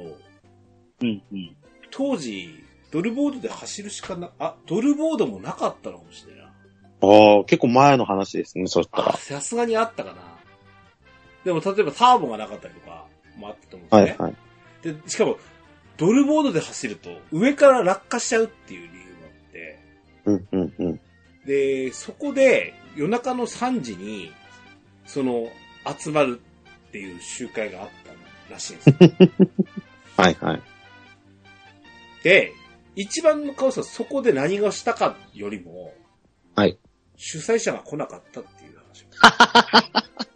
[1.02, 1.56] うんうん。
[1.92, 6.48] 当時、ドルボードで走るしかな、あ、ドルボードもなかったのかもしれないな。
[7.02, 9.14] ああ、結構前の話ですね、そしたあ、ら。
[9.18, 10.22] さすがにあったかな。
[11.44, 13.06] でも、例えばターボがなかったりとか
[13.38, 14.24] もあったと思うんですよね。
[14.24, 14.38] はいは
[14.94, 14.94] い。
[15.02, 15.38] で、しかも、
[15.98, 19.80] ドルボードで走ると、上から落下しちゃうっていう理由があって、
[20.26, 21.00] うんうんうん。
[21.46, 24.32] で、そこで夜中の3時に、
[25.06, 25.50] その、
[26.00, 26.42] 集まる
[26.90, 27.90] っていう集会があっ
[28.48, 28.96] たらしいんですよ。
[30.18, 30.62] はいはい。
[32.24, 32.54] で、
[32.96, 35.94] 一番のカオスはそこで何がしたかよりも、
[36.56, 36.78] はい。
[37.16, 39.06] 主催者が来なかったっていう話。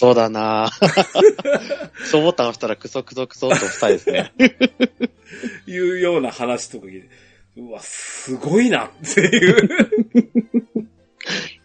[0.00, 4.32] クソだなぁクソボタン押したらクソクソクソと押したいですね。
[5.66, 7.10] いうような話とか聞いて、
[7.58, 9.68] うわ、すごいなっていう。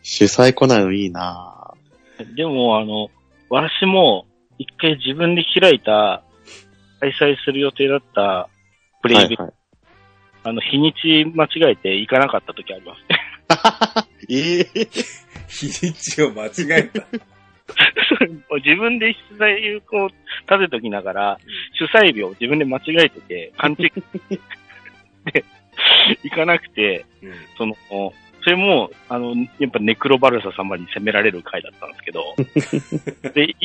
[0.04, 3.10] 主催来ないのいいなぁでも、あの、
[3.50, 4.26] 私も、
[4.58, 6.22] 一回自分で開いた、
[7.00, 8.50] 開催する予定だった
[9.02, 9.54] プレイベ、はいはい。
[10.44, 14.08] あの、日にち間違えて行かなかった時ありますね。
[14.30, 14.88] ええ
[15.48, 17.35] 日にちを間違えた。
[18.64, 21.40] 自分で主催をこう、立てときながら、
[21.74, 23.92] 主催日を自分で間違えてて、勘違い
[25.32, 25.44] で、
[26.24, 27.76] 行かなくて、うんその、
[28.44, 32.36] それも、あの、やっぱネクロバルサ様に責められる回だったんですけど、
[33.34, 33.56] で、い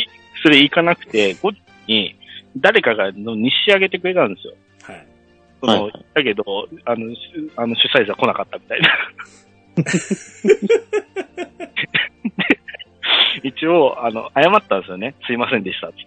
[0.42, 2.16] それ行かなくて、後日に、
[2.56, 4.54] 誰かがのに仕上げてくれたんですよ。
[4.82, 5.06] はい。
[5.60, 6.44] その、はいはいだけど、
[6.86, 7.20] あの、し
[7.56, 8.88] あの主催者来なかったみたいな。
[13.42, 15.14] で 一応、あの、謝ったんですよね。
[15.26, 16.04] すいませんでした、つって。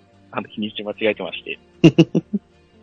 [0.32, 1.58] あの、日にち間違えてまして。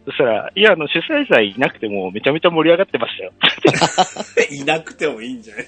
[0.06, 3.32] そしたら、いや、あの、主催者いなくてもめちゃめちゃ盛り上がってましたよ。
[4.52, 5.66] いなくてもいいんじゃない？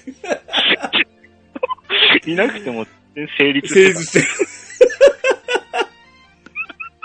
[2.32, 2.86] いなくても
[3.38, 4.26] 成立成立してる。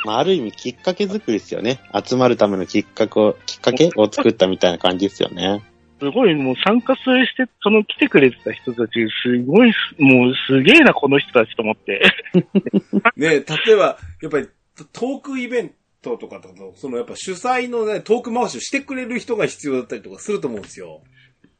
[0.03, 1.79] まあ、ある意味きっかけ作りですよね。
[2.05, 5.61] 集まるためのきっかけを、きっかけを作ったみたいな感じですよね。
[6.01, 7.03] すごい、もう参加し
[7.37, 12.01] て、その来てくれてた人たち、すごい、もうすげえな、この人たちと思って。
[13.15, 13.43] ね例
[13.73, 14.47] えば、やっぱり
[14.91, 15.71] トークイベン
[16.01, 21.03] トとかだと、そのやっぱ主催のね、トーク回しをしてくれる人が必要だったりとかすると思うんですよ。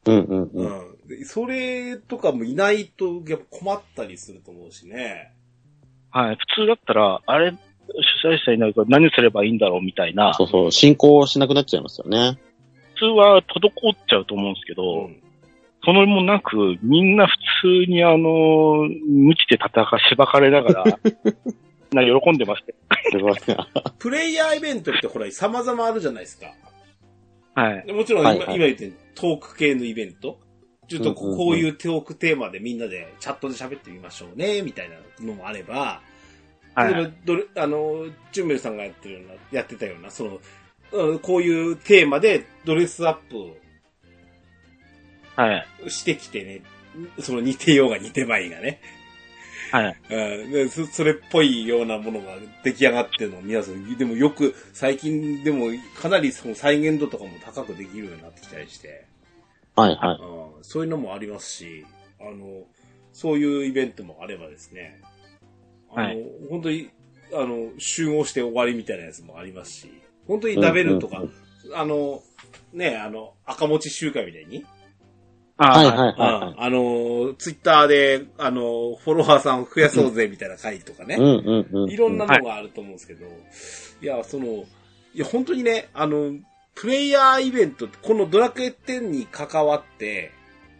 [0.06, 0.66] うんうんううん。
[0.66, 1.06] ん。
[1.06, 5.32] でそれとかもいないと、やっぱ困ったりすると思うしね。
[6.10, 6.36] はい。
[6.36, 12.38] 普通だったら、あれ、主催者いないから何すればいいんだろうみたいな、そうそう、進行しなくなっちゃいますよね。
[13.02, 15.22] 普通は滞っちゃうと思うんですけど、うん。
[15.84, 17.34] そのもなく、みんな普
[17.84, 20.84] 通にあの、無知で戦か、しばかれながら、
[21.92, 22.64] な喜んでまし
[23.44, 23.92] た。
[23.98, 26.46] プレイヤーイベントってほら、様々あるじゃないですか。
[27.54, 27.86] はい。
[27.86, 30.38] でもちろん今、はいはい今言ってるトーク系のイベント。
[30.86, 34.96] ちょっとこういうトークテーマでみんなでチャットで喋ってみましょうね、みたいな
[35.26, 36.00] のもあれば、
[36.74, 36.94] はい。
[36.94, 40.38] 例えばどれ、あの、ジュンメルさんがやってるような、やってたような、その、
[40.92, 43.62] うんこういうテーマでドレスアップ
[45.36, 45.90] はい。
[45.90, 46.62] してきてね、
[47.20, 48.80] その似てようが似てまいがね、
[49.70, 49.96] はい。
[50.10, 55.68] うんでそ、それっぽいようなものが出来上がってるのを皆さん、でもよく、最近でも
[55.98, 59.06] かなりその再現度とかも高くできるようになってきたりして、
[59.74, 60.18] はいはい。
[60.20, 61.86] うんそういうのもありますし、
[62.20, 62.64] あの、
[63.14, 65.00] そういうイベントもあればですね、
[65.90, 66.90] あの、はい本当に、
[67.32, 71.22] あの、集合して終わりみたいなやつもありますし、本当にラベルとか、
[71.74, 72.22] あの、
[72.72, 74.64] ね、あの、赤持ち集会みたいに、
[75.58, 76.04] あはいはいうん。
[76.18, 81.18] はあの、ツイッターで、あの、フォロワーさんを増やそうぜみたいな会とかね、い。
[81.18, 81.90] うんうんうん。
[81.90, 84.46] いろんなのがあると思うんですけど、い、や、その、
[85.14, 86.32] いや、本当にね、あの、
[86.74, 90.32] プレイヤーイベント、このドラクエ10に関わって、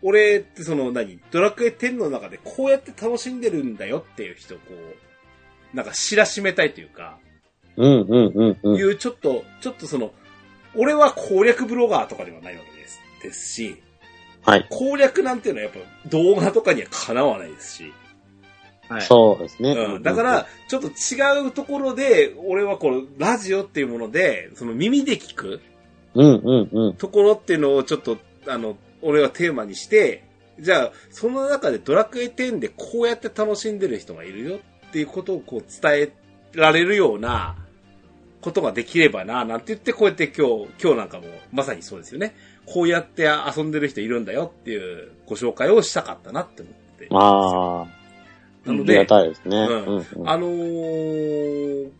[0.02, 7.18] 俺ってその何、ドラクエ10の中でこうやって楽しんでるんだよっていう人をこう、なんか知らしめたいというか、
[7.76, 8.76] うんうんうんうん。
[8.76, 10.12] いうちょっと、ちょっとその、
[10.74, 13.00] 俺は攻略ブロガーとかではないわけです。
[13.22, 13.82] ですし、
[14.42, 14.66] はい。
[14.70, 17.92] 攻略なんていうのはやっぱ動画とかにはかなわないですし、
[18.88, 19.02] はい。
[19.02, 19.72] そうですね。
[19.72, 25.60] うん、だから、ちょっと違うところで、俺はこのラジオっていうもので、その耳で聞く
[26.14, 26.94] うんうんうん。
[26.96, 30.24] ところっていうのをちょっと、あの、俺はテーマにして、
[30.60, 36.12] じゃあ、その中でドラクエ10でこうやって楽しんでる人がいるよっていうことをこう伝え
[36.52, 37.56] られるような
[38.42, 42.34] ことができればな、なんて言ってこうやって今日、今日なんかもまさにそうですよね。
[42.66, 47.08] こうやって遊んでる人いるんだよっていうご紹介をしたかったなって思って。
[47.10, 48.68] ああ。
[48.68, 49.56] なのでありが、たいですね。
[49.56, 50.28] ううんんうん。
[50.28, 51.90] あのー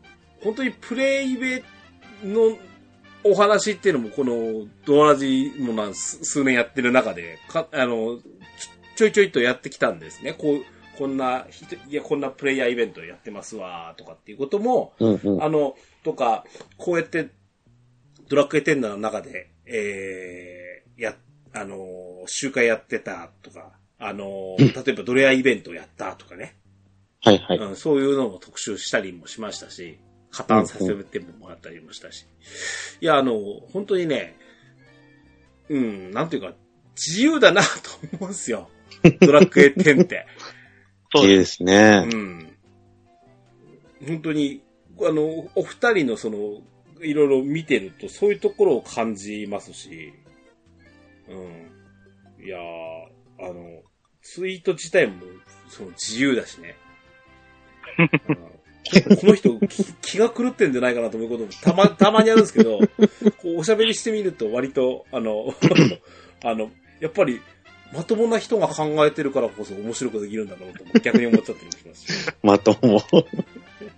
[0.43, 1.63] 本当にプレイベ
[2.25, 2.57] の
[3.25, 8.19] お話っていうのも、このドアラジもなん数数年やってる中で、か、あの、
[8.97, 10.33] ちょいちょいとやってきたんですね。
[10.33, 10.65] こう、
[10.99, 15.43] こんな人、いや、こんなプレイヤーイベントやってますわ、とかっていうことも、うんうん。
[15.43, 16.45] あの、とか、
[16.77, 17.31] こうやって、
[18.29, 21.15] ドラクエ10の中で、えー、や、
[21.53, 26.57] あのー、集会やってたとか、あのー、例えばドレアイベントやったとかね。
[27.23, 27.59] はいはい。
[27.59, 29.99] うん、そういうのを特集したりもしましたし、
[30.31, 32.27] 加担させてもらったりもしたし。
[33.01, 33.39] いや、あの、
[33.73, 34.37] 本当にね、
[35.69, 36.55] うん、なんていうか、
[36.97, 37.69] 自由だなと
[38.19, 38.69] 思うんですよ。
[39.21, 40.27] ドラクエ10って。
[41.15, 42.17] そうですねう。
[42.17, 42.57] ん。
[44.07, 44.63] 本当に、
[45.01, 46.63] あの、お二人のその、
[47.01, 50.13] いろいろ見てると、そういうところを感じますし、
[51.29, 52.45] うん。
[52.45, 53.83] いやー、あの、
[54.23, 55.23] ツイート自体も、
[55.69, 56.77] その自由だしね。
[58.93, 59.59] この人
[60.03, 62.87] 気、が狂ってんじゃないかなと思うこともたま、 たまにあるんですけど、こ
[63.45, 65.55] う、おしゃべりしてみると割と、あの、
[66.45, 66.71] あの、
[67.01, 67.41] やっぱり、
[67.93, 72.37] まともな人が考えてるからこそ面白くできるんだろうと逆に思っちゃったりもします。
[72.43, 73.03] まとも。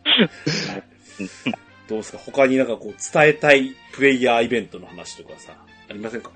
[1.88, 2.18] どうですか？
[2.18, 5.52] 他になんかこう伝えたいプレイヤーイベントの話とかさ、
[5.88, 6.30] ありませんか？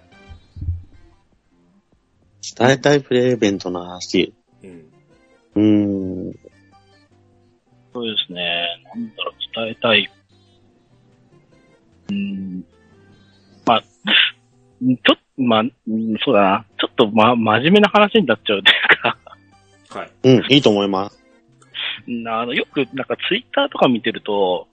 [2.58, 4.34] 伝えたいプレイイベントの話？
[4.62, 4.90] うん。
[5.54, 6.34] うーん。
[7.92, 8.66] そうですね。
[8.94, 10.10] なんだろう、伝えたい。
[12.10, 12.64] うん。
[13.66, 16.66] まあ、ちょっと、まあ、うんそうだな。
[16.78, 19.18] ちょっと、ま、真面目な話になっちゃうというか、
[19.98, 20.10] はい。
[20.24, 21.18] うん、いいと思います。
[22.08, 24.66] うんあの、よく、なんかツイッターとか見てると、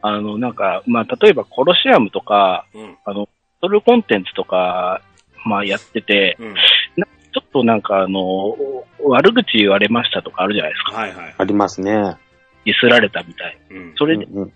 [0.00, 2.96] あの、なんか、まあ、例えばコロシアムとか、うん。
[3.04, 3.28] あの、
[3.60, 5.02] ソルコンテンツとか、
[5.44, 6.54] まあ、やってて、うん。
[6.54, 8.56] ちょっとなんか、あの、
[9.00, 10.92] 悪口言われましたとかあるじゃないですか。
[10.92, 11.34] はいはい。
[11.36, 12.16] ありますね。
[12.64, 13.58] ディスられたみたい。
[13.70, 13.94] うん。
[13.96, 14.52] それで、うんうん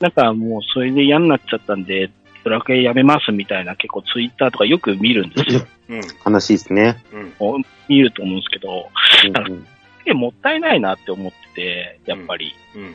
[0.00, 2.10] なんかもう、それで嫌になっちゃったんで、
[2.42, 5.66] ドラクエやめますみたいな結構ツイッターとかよく見るんですよ。
[5.90, 6.32] うん。
[6.32, 7.04] 悲しいですね。
[7.12, 7.64] うん。
[7.86, 8.88] 見ると思うんですけど、
[9.26, 9.66] うんうん
[10.06, 12.52] えもったいないなって思ってて、やっぱり。
[12.74, 12.94] うん。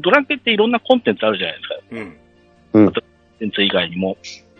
[0.00, 1.74] ドラクエっていろんなコンテンツあるじゃないですか。
[2.72, 2.86] うん。
[2.86, 3.02] コン
[3.38, 4.16] テンツ以外にも。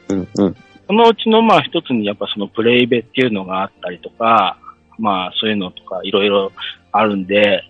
[0.09, 0.57] うんうん
[0.87, 4.59] そのうちのまあ一つにやっぱそのプレイベっていうのがあったりとか、
[4.99, 6.53] まあそういうのとかいろいろ
[6.91, 7.63] あるんで、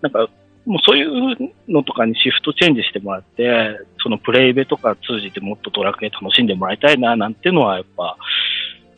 [0.00, 0.28] なんか
[0.64, 8.16] もうそういうのとかにシフトチェンジしてもらって、そのプレイベとか通じてもっとドラクエ楽しんでもらいたいななんていうのはやっぱ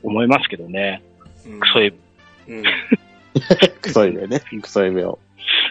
[0.02, 1.02] 思いますけどね。
[1.46, 1.60] うん。
[1.60, 1.96] クソエビ。
[2.48, 2.62] うん。
[3.82, 4.40] クソエビね。
[4.62, 5.18] クソエビを。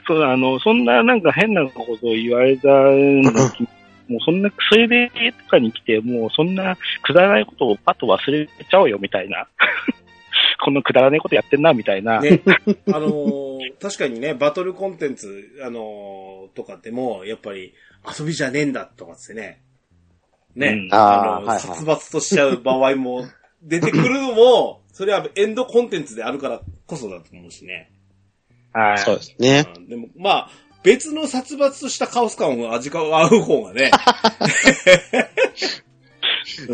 [0.08, 3.24] そう、あの、そんななんか変なことを言われたのに
[4.08, 9.48] もうそんなクソエビとかに来て、もうそんなくだらないことをパッと忘れちゃおうよみたいな。
[10.64, 12.20] このくだらないことやってんなみたいな。
[12.20, 12.42] ね、
[12.94, 17.74] あのー確かにね、バトルコンテンツ、あのーとかでも、やっぱり、
[18.18, 19.62] 遊びじゃねえんだとかってね、
[20.56, 23.26] ね、うんあの、はいはい殺伐としちゃう場合も
[23.62, 26.62] 出てくるのも、それはエンドコンテンツであるから
[26.94, 27.92] こそだと思うしね。
[28.72, 28.98] はい。
[29.00, 29.66] そうですね。
[29.78, 30.50] うんでも、まあ、
[30.84, 33.90] 別の殺伐としたカオス感を味わう方がね、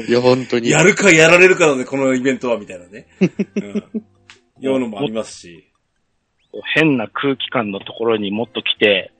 [0.07, 0.69] いや、本当に。
[0.69, 3.05] やるかやられるかのね、このイベントは、みたいなね。
[3.55, 4.03] うん。
[4.59, 5.65] ようのもありますし。
[6.73, 9.11] 変な空気感のところにもっと来て、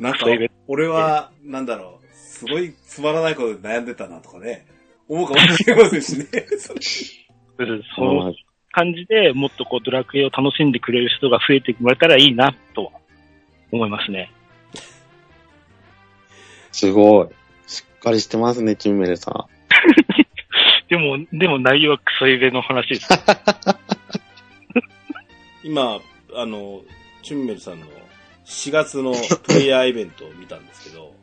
[0.00, 0.26] なんか
[0.66, 4.66] 俺は、なんだろう、すごいつまらないことで悩んでたなとかね、
[5.08, 6.26] 思うかもしれませんしね。
[6.58, 6.74] そ
[7.94, 8.34] その
[8.72, 12.92] 感じでもっとこうドラクエを楽しんでくれる人が増えてもらえたらいいなとは
[13.70, 14.32] 思いますね。
[16.72, 17.28] すごい。
[17.66, 19.46] しっかりしてますね、チンメルさ
[20.88, 23.08] でも、でも内容はクソイベの話です。
[25.62, 26.00] 今、
[26.34, 26.82] あの、
[27.22, 27.86] チュンメルさんの
[28.46, 29.14] 4月の
[29.44, 31.14] プレイヤーイベントを見たんですけど、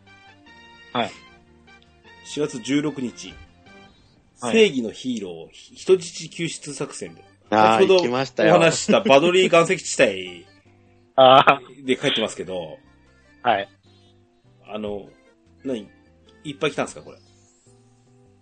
[0.93, 1.11] はい。
[2.25, 3.49] 4月16日、はい
[4.41, 7.28] 正義のヒーロー人質救出作戦で、ん。
[7.51, 8.55] ああ、先ほど行きましたよ。
[8.55, 10.45] お話ししたバドリー岩石地帯
[11.15, 12.77] ああ、で書いてますけど、
[13.43, 13.67] はい。
[14.67, 15.09] あの、
[15.63, 15.87] 何
[16.43, 17.17] いっぱい来たんですか、これ？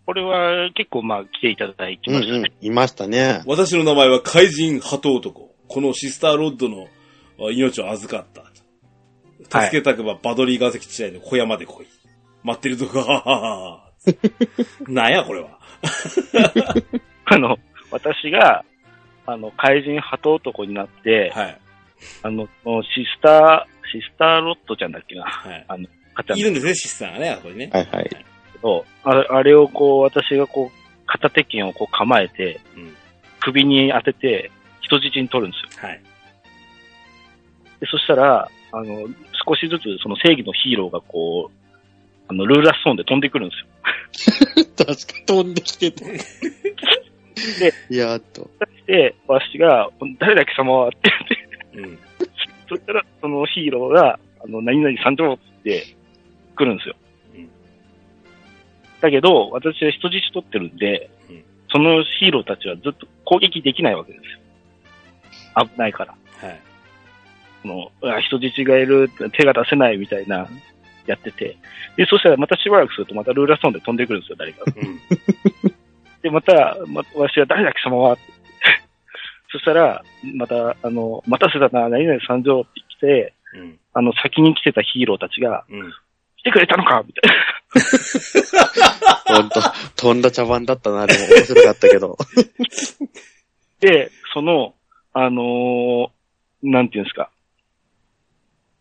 [0.05, 2.51] これは結構まあ来ていただいてうんましたね。
[2.61, 2.67] うん。
[2.67, 3.41] いましたね。
[3.45, 5.53] 私の名前は怪人鳩男。
[5.67, 6.87] このシスターロッドの
[7.39, 8.45] あ命を預かった。
[9.61, 11.87] 助けたくばバドリー岩石地帯の小屋まで来い。
[12.43, 13.91] 待ってるぞ、はははは。
[14.87, 15.59] なんや、これは。
[17.25, 17.57] あの、
[17.91, 18.63] 私が、
[19.27, 21.57] あの、怪人鳩男になって、はい。
[22.23, 22.47] あの、
[22.83, 25.23] シスター、シスターロットちゃんだっけな。
[25.25, 25.65] はい。
[25.67, 27.69] あの、かちゃんいるんですね、シスターがね、あそこにね。
[27.71, 28.09] はいはい。
[28.09, 28.15] け
[28.63, 32.95] ど、あれあれをこう、私がこう、片手剣をこう構えて、うん。
[33.41, 34.49] 首に当てて、
[34.81, 35.87] 人質に取るんですよ。
[35.87, 36.01] はい。
[37.81, 39.07] で、そしたら、あの、
[39.45, 41.67] 少しずつその正義のヒーローがこう、
[42.29, 44.65] あの、ルーラストーンで飛んでくるんですよ。
[44.85, 45.91] 確か飛んできて
[47.89, 47.95] た。
[47.95, 48.49] やっと。
[48.85, 50.97] で、私が、誰だ貴様はって
[51.73, 51.99] 言って、うん。
[52.69, 55.95] そしたら、そのヒーローが、あの、何々参上って
[56.55, 56.95] 来るんですよ。
[57.35, 57.49] うん
[58.99, 65.65] だけど、私は人質取ってるんで、うんそのヒーローたちはずっと攻撃できないわけですよ。
[65.65, 66.15] 危ないから。
[66.39, 66.61] はい。
[67.61, 70.47] その、人質がいる、手が出せないみたいな、
[71.05, 71.57] やってて。
[71.97, 74.63] で、そしたらまたしばらくするとまたルーラーストーンで飛んでくるんですよ、誰か。
[74.65, 75.73] うん。
[76.21, 78.17] で、また、ま、私は誰だ貴様は
[79.51, 80.03] そしたら、
[80.35, 83.79] また、あの、待たせたな、何々参上って来て、うん。
[83.93, 85.91] あの、先に来てたヒーローたちが、うん。
[86.37, 87.35] 来てくれたのかみたい
[89.29, 89.37] な。
[89.37, 89.61] ほんと、
[89.95, 92.17] 飛んだ茶番だったな、でも面白かったけど。
[93.79, 94.73] で、その、
[95.13, 96.09] あのー
[96.63, 97.29] なんていうんですか。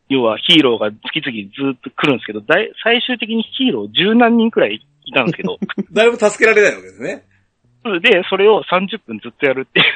[0.09, 1.37] 要はヒーローが次々
[1.73, 5.59] ずっと来るんですけど、だい最終的にヒーロー十何人くらいいたんですけど、
[5.93, 7.25] だいぶ助けられないわけですね。
[8.01, 9.87] で、それを30分ずっとやるっていう。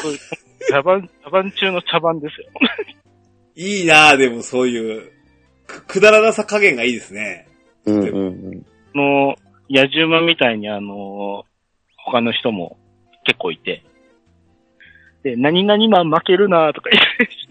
[0.00, 0.18] そういう
[0.70, 2.46] 茶番、茶番中の茶番ですよ。
[3.56, 5.10] いいなぁ、でもそういう、
[5.66, 7.48] く、くだらなさ加減がいいですね。
[7.86, 8.20] うんうんう
[8.50, 8.66] ん。
[8.94, 9.36] あの、
[9.68, 11.44] 野獣馬みたいにあの、
[11.96, 12.78] 他の人も
[13.28, 13.84] 結構いて、
[15.22, 16.98] で、何々マン負けるなとか言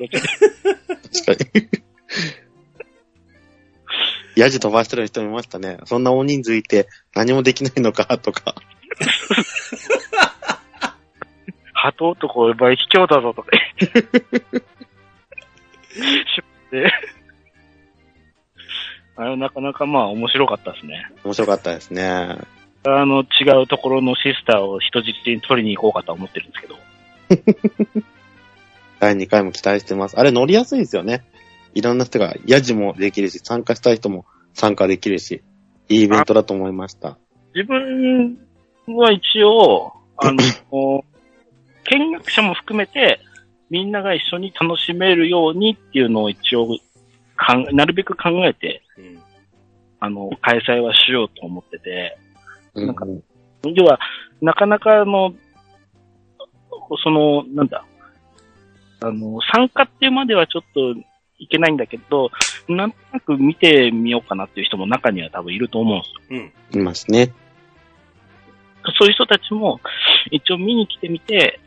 [0.07, 0.19] って、
[1.23, 1.69] 確かに。
[4.35, 5.77] ヤジ飛ばしてる人いましたね。
[5.85, 8.55] そんな大人数いて何もできないのかとか。
[11.73, 14.01] 鳩男お前卑怯だぞとか言って。
[16.71, 16.91] で、
[19.15, 21.11] あれなかなかまあ面白かったですね。
[21.23, 22.39] 面白かったですね。
[22.87, 28.03] あの、違うところのシスターを人質に取りに行こうかとは思ってるんですけど。
[28.99, 30.19] 第2回も期待してます。
[30.19, 31.23] あれ乗りやすいですよね。
[31.73, 35.43] いろんな人が、ヤジもできるし、参加したい人も参加できるし、
[35.89, 37.17] いいイベントだと思いました。
[37.53, 38.37] 自分
[38.87, 41.03] は一応、あの、
[41.89, 43.19] 見学者も含めて、
[43.69, 46.79] みんなが一緒に楽しめるようにっていうのを一応
[47.35, 49.19] かん、なるべく考えて、うん。
[49.99, 52.17] あの、開催はしようと思ってて、
[52.81, 53.05] うんなんか
[53.63, 53.99] 要は、
[54.41, 55.33] なかなかあの、
[57.03, 57.85] その、なんだ、
[59.01, 60.99] あの、参加っていうまではちょっと
[61.39, 62.29] いけないんだけど、
[62.67, 66.51] なんとなく見てみようかなっていう人も中には多分いると思うんですよ。
[66.73, 66.81] うん。
[66.81, 67.33] いますね。
[68.99, 69.81] そういう人たちも
[70.31, 71.59] 一応見に来てみて、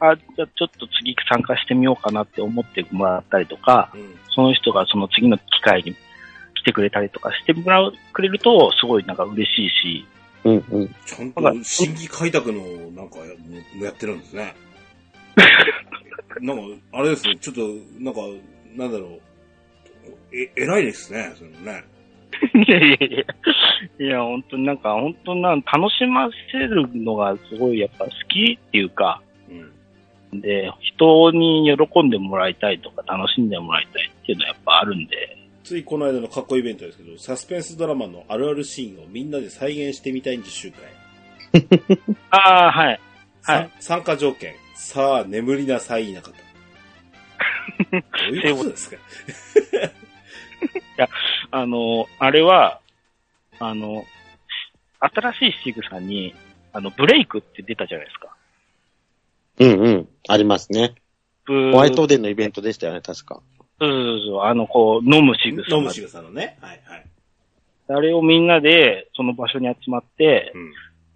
[0.00, 4.14] あ、じゃあちょっと次参加してみようかなって思ってもらったりとか、うん。
[4.34, 5.94] その人がその次の機会に
[6.54, 10.06] 来てくれたりとかしてもらう、くれると、すごいなんか嬉しいし、
[10.46, 10.94] うんうん。
[11.04, 13.24] ちゃんと審議開拓のなんかや
[13.78, 14.54] もやってるんですね。
[16.40, 17.60] なんか、あれですね、ちょっと、
[17.98, 18.20] なんか、
[18.76, 19.20] なんだろう。
[20.32, 21.84] え、偉いですね、そのね。
[22.54, 23.24] いやいやい
[23.98, 29.22] や、いや、本当になんか、本当なん楽しませるのがすごいやっぱ好きっていうか、
[30.32, 30.40] うん。
[30.40, 35.35] で、人に喜んでもらいたいとか楽しんでもらいたいっていうのはやっぱあるんで、
[35.66, 40.78] ついこの間のかっこいいイベントですけど、サスペンスドラマのあるあるシーンをみんなで再現してみたいんで集会。
[42.30, 42.86] ああ、はい。
[42.88, 43.00] はい
[43.42, 44.54] さ参加条件。
[44.74, 48.00] さあ、眠りなさい、いなかった。
[48.00, 48.96] どういうことですか？
[51.50, 52.80] あの、あれは、
[53.58, 54.04] あの、
[55.00, 56.34] 新しい仕草に、
[56.72, 58.36] あの、ブレイクって出たじゃないですか。
[59.58, 60.08] うんうん。
[60.28, 60.94] ありますね。
[61.44, 63.40] ブホワイトデーのイベントでしたよね、確か。
[63.78, 65.76] そうそうそう、あの、こう、飲む仕草。
[65.76, 66.56] 飲む仕草のね。
[66.60, 67.06] はいはい。
[67.88, 70.72] あれをみんなで、その場所に集まって、うん。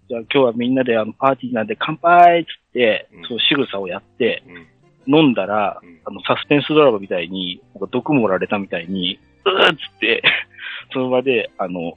[0.07, 4.67] じゃあ今日はみんなであのパーティーなんで乾杯っつってうん、そう仕草をやって、うん。
[5.07, 10.21] 飲んだら、うんあの、サスペンスドラマみたいに、なんか毒盛られたみたいに、うーっつって、
[10.93, 11.93] その場で、あの、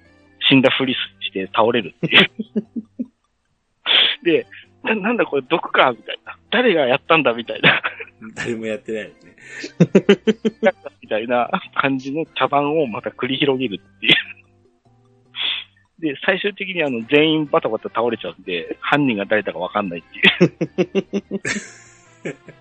[0.48, 2.30] 死んだふりして倒れるっていう。
[4.24, 4.46] で、
[4.84, 6.36] ななんだこれ毒かみたいな。
[6.50, 7.82] 誰がやったんだみたいな、
[8.36, 9.36] 誰もやってないですね。
[11.02, 14.14] みたいな感じの茶番をまた繰り広げるっていう。
[15.98, 20.18] で、最終的にあの、全員バタバタ倒れちゃうんで、犯人が誰だかわかんないって
[22.28, 22.34] いう。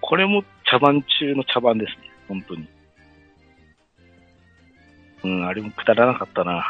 [0.00, 2.68] これも茶番中の茶番ですね、本当に。
[5.24, 6.64] うん、あれもくだらなかったな。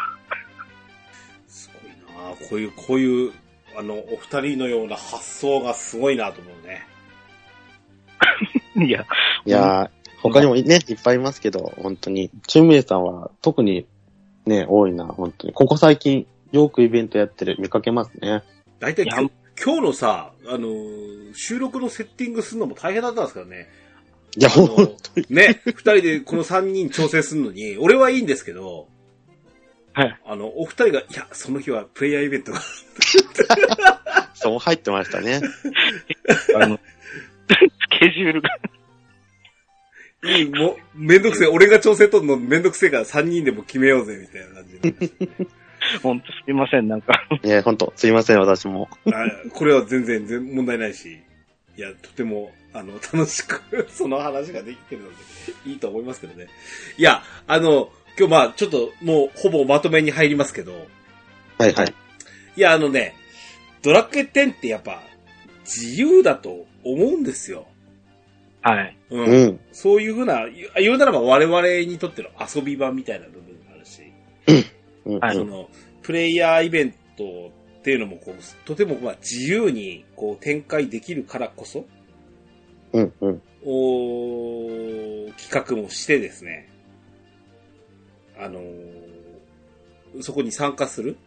[1.46, 3.32] すごいなあこういう、こういう、
[3.76, 6.86] あの、お二人のような発想がすごいなと思うね。
[8.86, 9.06] いや、
[9.44, 9.90] いやー、
[10.22, 12.30] 他にもね、いっぱいいますけど、本当に。
[12.46, 13.86] チュンメイさんは特に
[14.46, 15.52] ね、多いな、本当に。
[15.52, 18.42] ここ最近、よくイベントやってる、見かけますね。
[18.78, 19.30] 大体今日
[19.62, 23.68] 今日のさ、あのー収録のセッティングするのも大変だったんですからね。
[24.38, 24.96] いや、あのほん
[25.28, 28.88] ね、二人でこの三人調整するのに、俺はいいんですけど、
[29.97, 30.20] はい。
[30.26, 32.61] あの、お二人が、いや、その日はプレイヤーイベントが、
[34.37, 35.41] そう入ってましたね。
[36.54, 36.79] あの、
[37.49, 38.50] スケジュールが、
[40.25, 45.49] いい、もう、めんどくせえ、俺が調整取るのめんどくせえから三人でも決めようぜ、みたいな感じになりましたね
[46.03, 48.91] 本当すいません、なんか、いや、本当すいません、私も。
[49.07, 51.18] あこれは全然全問題ないし、
[51.79, 55.14] いや、とても、あの、楽しく、その話ができてるので、
[55.64, 56.49] いいと思いますけどね。
[56.99, 60.72] いや、あの、今日まあ、ちょっと、もう、ほぼまとめに入りますけど、
[61.59, 61.95] はいはい。
[62.57, 63.14] いや、あのね、
[63.83, 65.03] ドラクエ10ってやっぱ、
[65.64, 67.67] 自由だと思うんですよ。
[68.63, 68.97] はい。
[69.11, 69.25] うん。
[69.25, 69.61] うん。
[69.72, 74.03] そういうふうな、言言うならば我々にとっての遊び場みたいな部分があるし、
[75.05, 75.18] うん。
[75.21, 75.68] はいうんその、
[76.03, 81.84] プレイヤーイベントっていうのもこう、とてもまあ自由にこう展開できるからこそ、
[82.93, 83.13] うん。
[83.21, 83.43] うん。
[83.64, 86.68] お企画もしてですね、
[88.38, 89.07] あのー
[90.22, 91.18] そこに参加する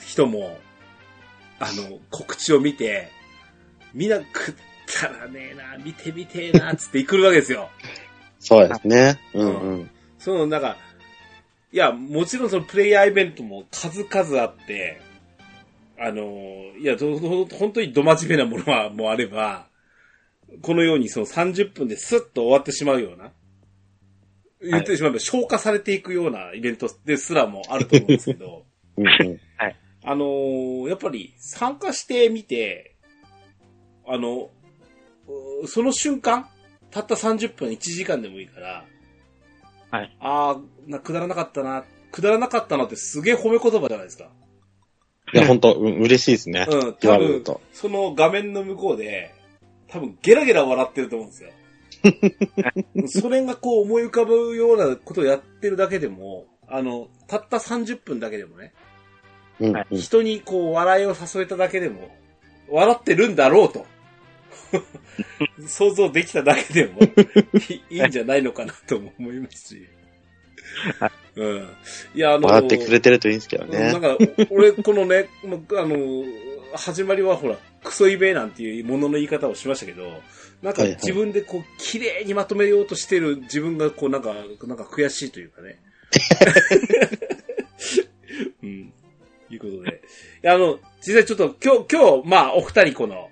[0.00, 0.58] 人も、
[1.58, 3.08] あの、告知を見て、
[3.94, 4.54] みんな食っ
[5.00, 7.70] たらねえな、見てみてえな、つって来るわけですよ。
[8.40, 9.18] そうですね。
[9.32, 9.90] うんうん。
[10.18, 10.76] その、なんか、
[11.72, 15.00] いや、もちろんそのプレイヤーイベントも数々あって、
[15.98, 19.66] あのーいや、どど本当にど真面目なものはもうあれば、
[20.62, 23.32] このようにその30分でスッと終わってしまうような、
[24.62, 28.64] 言ってしまえば消化されていくようなイベントですらもあると思うんですけど、
[28.96, 29.40] うんうん。
[30.04, 32.96] あのーやっぱり参加してみて、
[34.06, 34.50] あの、
[35.62, 36.48] うその瞬間、
[36.90, 38.84] たった30分、1時間でもいいから、
[39.90, 40.16] はい。
[40.20, 44.30] ああ、な、くだらなかったな、くだらなかったなってすげえ褒め言葉じゃないですか。
[45.34, 46.66] いや、本当うん嬉しいですね。
[46.68, 47.44] うん、言多分。
[47.72, 49.34] その画面の向こうで、
[49.88, 51.50] 多分ゲラゲラ笑ってると思うんですよ。
[53.08, 58.72] それがこう思い浮かぶようなことをやってるだけでも、あの、たった30分だけでもね、
[59.60, 59.98] うん、はいうん。
[59.98, 62.08] 人にこう笑いを誘えただけでも、
[62.68, 63.86] 笑ってるんだろうと。
[65.66, 67.00] 想像できただけでも
[67.68, 69.88] い いいんじゃないのかなとも思いますし。
[71.36, 71.68] うん。
[72.14, 74.00] いや、あの、笑ってくれてるといいんですけどねなん。
[74.00, 74.18] か、
[74.50, 76.24] 俺、このね、あの、
[76.74, 80.20] 始まりはほら、クソイベなんていうものの言い方をしましたけど、
[80.62, 85.78] なんか自分でこう、綺麗にまとめようとしてる自分がこう、なんか、なんか悔しいというかね。
[88.62, 88.92] うん。
[89.50, 90.02] いうことで。
[90.42, 93.28] いや、あの、実際ちょっと今日、今日、まあ、お二人この、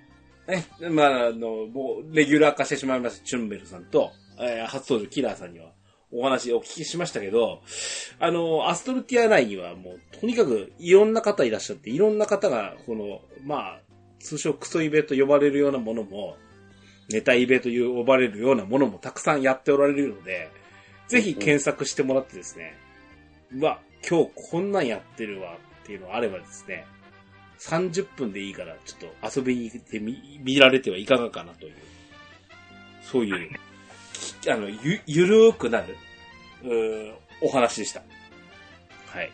[0.46, 5.72] ね、まあ、あの、もう、レギュラー化してしまいました、チュンベルさんと、えー初登場、キラーさんには、
[6.12, 7.62] お話お聞きしましたけど、
[8.20, 13.80] あの、アストルティア内にはもう、とにかくいろんな方いらっしゃって、いろんな方が、この、まあ、
[14.20, 16.36] 通称クソイベと呼ばれるようなものも、
[17.08, 20.50] ネタイベという呼ばれるようなものもたくさんやっておられるので、
[21.08, 22.76] ぜひ検索してもらってですね、
[23.52, 26.84] うわ、今日こんなんやってるわっていうのがあればですね、
[27.60, 31.74] 30分でいいからちょっと遊びに行ってみ、見られてはいかがかなという、
[33.02, 33.50] そういう、
[34.50, 35.96] あの、ゆ、ゆるーくなる、
[36.64, 38.02] うーお話でした。
[39.06, 39.30] はい。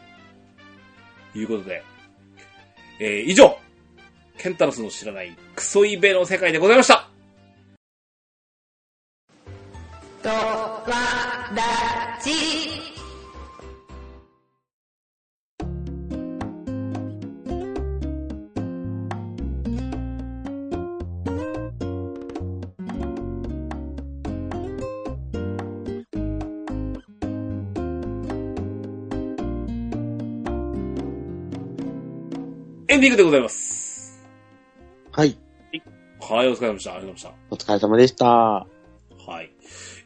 [1.35, 1.83] いうことで、
[3.01, 3.59] えー、以上、
[4.39, 7.12] ケンタロスの知らないクソイベの世界でございました
[10.23, 10.35] とわ
[10.87, 12.31] らじ。
[32.89, 34.23] エンディングでございます。
[35.11, 35.37] はい。
[36.21, 36.95] はい、お疲れ様でした。
[36.95, 38.17] ありがとうございまお疲れ様でした。
[38.17, 38.19] し
[38.69, 38.82] た。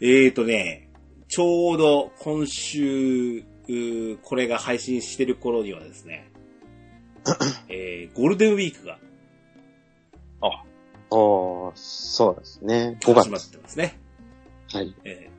[0.01, 0.25] はい。
[0.25, 0.89] えーとね、
[1.29, 3.43] ちょうど今週、
[4.23, 6.31] これが配信してる頃にはですね、
[7.69, 8.99] えー、ゴールデンウィークが
[11.11, 12.99] おー、そうですね。
[13.01, 13.99] 5月始まってますね。
[14.73, 14.95] はい。
[15.05, 15.37] えー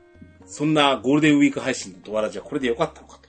[0.50, 3.28] そんなゴールデンウィーク配信のドアラジはこれでよかったのかと。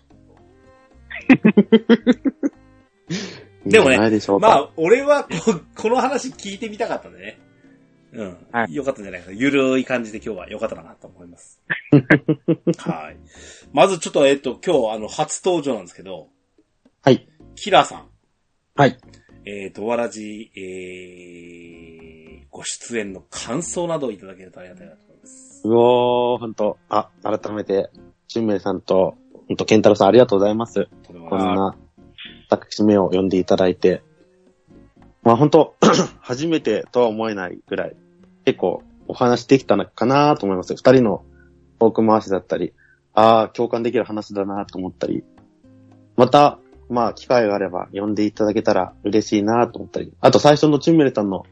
[3.66, 3.98] でもね。
[4.38, 5.30] まあ、俺はこ、
[5.74, 7.40] この話聞いてみたかったんでね。
[8.12, 8.46] うん。
[8.52, 9.36] はいよかったんじゃないかな。
[9.36, 11.60] ゆるい感じで今日はよかったかなと思います。
[12.78, 13.16] はい。
[13.72, 16.28] まずちょっと、えっと、今日、あの、初登場なんですけど、
[17.02, 17.28] はい。
[17.54, 18.08] キラーさん、
[18.74, 18.96] はい。
[19.44, 25.62] えー、ドアラジ、えー、ご出演の感想などをいただけるとありがたいなと思います。
[25.64, 26.78] うおー、ほんと。
[26.88, 27.90] あ、改めて、
[28.26, 29.16] チュンメイさんと、
[29.48, 30.88] ほんと、ケンタロウさんありがとうございます。
[31.06, 31.76] こんな、
[32.50, 34.02] 私めを呼んでいただいて。
[35.28, 35.76] まあ本当
[36.22, 37.96] 初めてとは思えないぐらい、
[38.46, 40.74] 結構お話できたのかなと思います。
[40.74, 41.22] 二人の
[41.78, 42.72] トーク回しだったり、
[43.12, 45.24] ああ、共感できる話だなと思ったり、
[46.16, 51.44] また、まあ機会があれば呼んでいただけたら嬉しいなと思ったり、あと最初のチュンメルさんの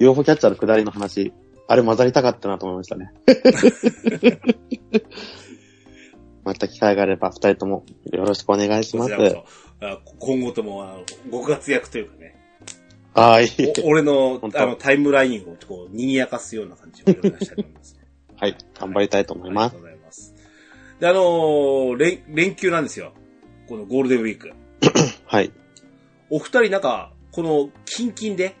[0.00, 1.32] UFO キャッチャーの下りの話、
[1.68, 3.12] あれ混ざりたかったなと思いましたね。
[6.42, 9.14] また機会があれば二人ともよろしくお願いします
[10.18, 12.35] 今後とも、ご活躍というかね、
[13.16, 13.48] はい。
[13.82, 17.96] お俺のあのタイムラインをこう、賑やかすような感じをお願いしたいと思います。
[18.36, 18.56] はい。
[18.78, 19.78] 頑張りたいと思いますありがと。
[19.78, 20.34] うございます。
[21.00, 23.14] で、あのー連、連休なんですよ。
[23.68, 24.52] このゴールデンウィーク。
[25.24, 25.50] はい。
[26.28, 28.54] お二人なんか、この、キンキンで、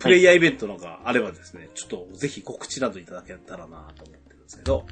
[0.00, 4.84] プレイヤーイベントなんかあればですね、ちょっとぜひ告知などいただけたらなと思ってるんですけど、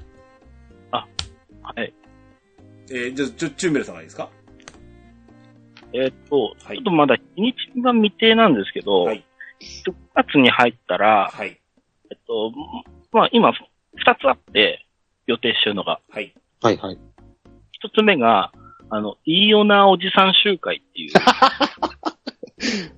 [0.91, 1.09] は
[1.83, 1.95] い。
[2.91, 4.31] えー、じゃあ、ちょ、チュンベルさんがいいですか？
[5.93, 9.25] えーっと、はいちょっとまだ日にちが未定なんですけど、はい。
[9.87, 11.61] 9月に入ったら、はい。
[12.11, 12.53] えっと、
[13.13, 14.85] まあ今、二つあって、
[15.27, 16.01] 予定してるのが。
[16.11, 16.35] はい。
[16.63, 16.99] はいはい。
[17.73, 18.51] 一つ目が、
[18.91, 21.11] あの、いいよなおじさん集会っていう。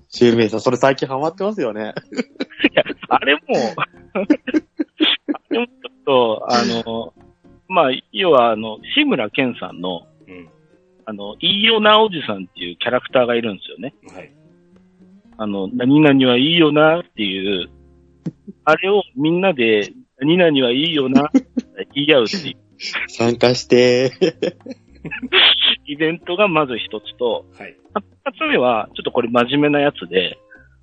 [0.09, 1.81] シュウメイさん、それ最近ハマってますよね。
[1.83, 3.41] いや、あれも、
[4.15, 4.25] あ
[5.51, 7.13] れもちょっと、あの、
[7.69, 10.49] まあ、要は、あの、志村けんさんの、うん。
[11.07, 12.47] あの、いいよなおじさんっ
[12.81, 13.95] キャラクターがいるんですよね。
[14.13, 14.33] はい。
[15.39, 17.71] あの、何々はいいよなっていう、
[18.65, 21.47] あれをみんなで、何々はいいよなって
[21.95, 22.57] 言い合うっていう
[23.09, 24.11] 参加して。
[25.87, 27.77] イベントがまず一つと、はい。
[28.25, 30.39] 二つ目は、ちょっとこれ真面目なやつで、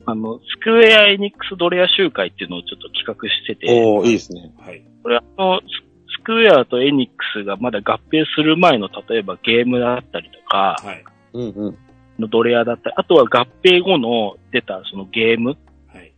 [0.05, 4.51] あの、スクエアエニックスドレア集会っていうのをちょっと企画してて、おー、いいですね。
[4.59, 4.81] はい。
[5.03, 5.87] これあの、ス
[6.19, 11.03] スクエアとエニックスがまだ合併する前の、例えばゲームだったりとか、はい。
[11.33, 11.77] うんうん。
[12.19, 15.57] のドレアだったり、あとは合併後の出たそのゲーム、
[15.87, 16.13] はい。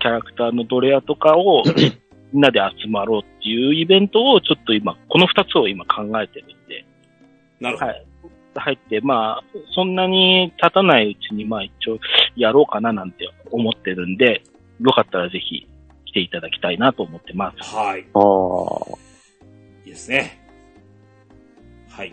[0.00, 1.62] キャラクターのドレアとかを
[2.32, 6.84] みんなで集まろうっていうイベントをちょっと今、この二つを今考えてるんで、
[7.60, 7.86] なるほど。
[7.90, 8.06] はい。
[8.52, 11.98] 入って、まあ、そんなに経たないうちに、まあ一応
[12.36, 14.42] やろうかななんて思ってるんで、
[14.80, 15.66] よかったらぜひ
[16.06, 17.74] 来ていただきたいなと思ってます。
[17.74, 18.06] はい。
[18.14, 18.98] ああ。
[19.84, 20.40] いいですね。
[21.88, 22.12] はい。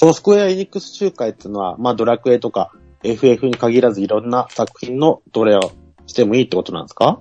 [0.00, 2.72] そのスクエアエニックス集会っていうのは、まあドラクエとか
[3.02, 5.72] FF に限らずいろんな作品のどれを
[6.06, 7.20] してもいいってことなんですか？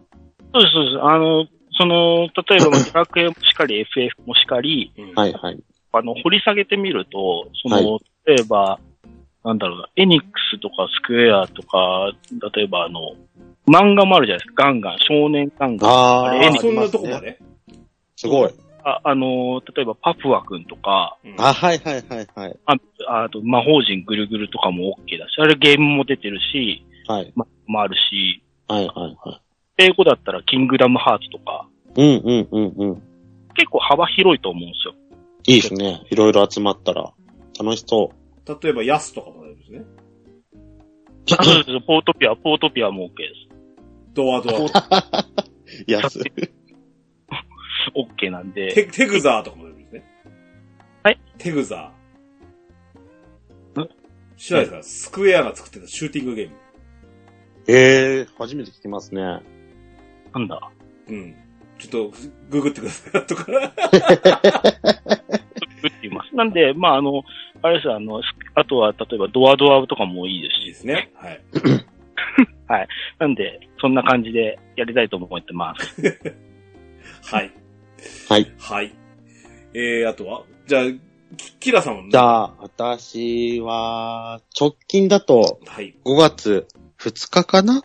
[0.53, 1.01] そうです、そうです。
[1.01, 1.45] あの、
[1.77, 5.59] その、例えば、 ドラクエもしかり、FF もしかり、うんはいはい。
[5.91, 8.79] あの、掘り下げてみると、その、例えば、
[9.43, 12.13] なんだろうな、エニックスとかスクエアとか、
[12.55, 13.11] 例えばあの、
[13.67, 14.63] 漫画もあるじゃないですか。
[14.67, 15.91] ガンガン、少年ガンガン。
[15.91, 17.39] ああそんなとこまで？
[18.15, 18.49] すごい。
[18.83, 22.59] ああの、例えばパプワ君とか、うんあ、はいはいはいはい。
[22.65, 27.33] ああと魔法陣ぐるぐるとかも OK だし、あれゲームも出てるし、はい。
[27.35, 29.41] ま、もあるし、はいはいはい。
[29.77, 33.03] 英語だったらキングダムハーツとか、うんうんうんうん。
[33.55, 34.93] 結構幅広いと思うんですよ。
[35.47, 36.03] いいですね。
[36.09, 37.11] いろいろ集まったら。
[37.59, 38.11] 楽しそ
[38.61, 39.83] 例えば、ヤスとかもあるんですね。
[41.27, 43.49] そうですポートピア、ポートピアも OK です。
[44.13, 45.25] ドアドア。
[45.87, 45.91] う。
[45.91, 46.19] 安。
[47.95, 50.03] OK なんで、テテグザーとかもあるんですね。
[51.03, 51.19] はい。
[51.37, 53.89] テグザーん。
[54.37, 55.11] 知らないですか？
[55.11, 56.55] スクエアが作ってたシューティングゲーム。
[57.67, 59.21] ええー、初めて聞きますね。
[59.21, 59.41] な
[60.39, 60.71] んだ？
[61.07, 61.35] うん。
[61.77, 62.17] ちょっと、
[62.49, 63.21] ググってください。
[63.21, 63.45] 後かっ
[66.01, 66.35] ています。
[66.35, 67.23] なんで、まあ、あの、
[67.61, 68.21] あれですあの、
[68.55, 71.11] あとは、例えばドアドアとかもいいですし、いいですね。
[71.15, 71.41] はい。
[73.19, 76.01] なんで、そんな感じでやりたいと思ってます。
[77.33, 77.51] はい。
[78.27, 78.53] はい。
[78.57, 78.95] はい。
[79.73, 80.43] えー、あとは？
[80.67, 80.83] じゃあ、
[81.37, 82.03] キキラさんは？
[82.09, 85.95] じゃあ、私は、直近だとはい。
[86.05, 86.67] 5月
[86.99, 87.83] 2日かな？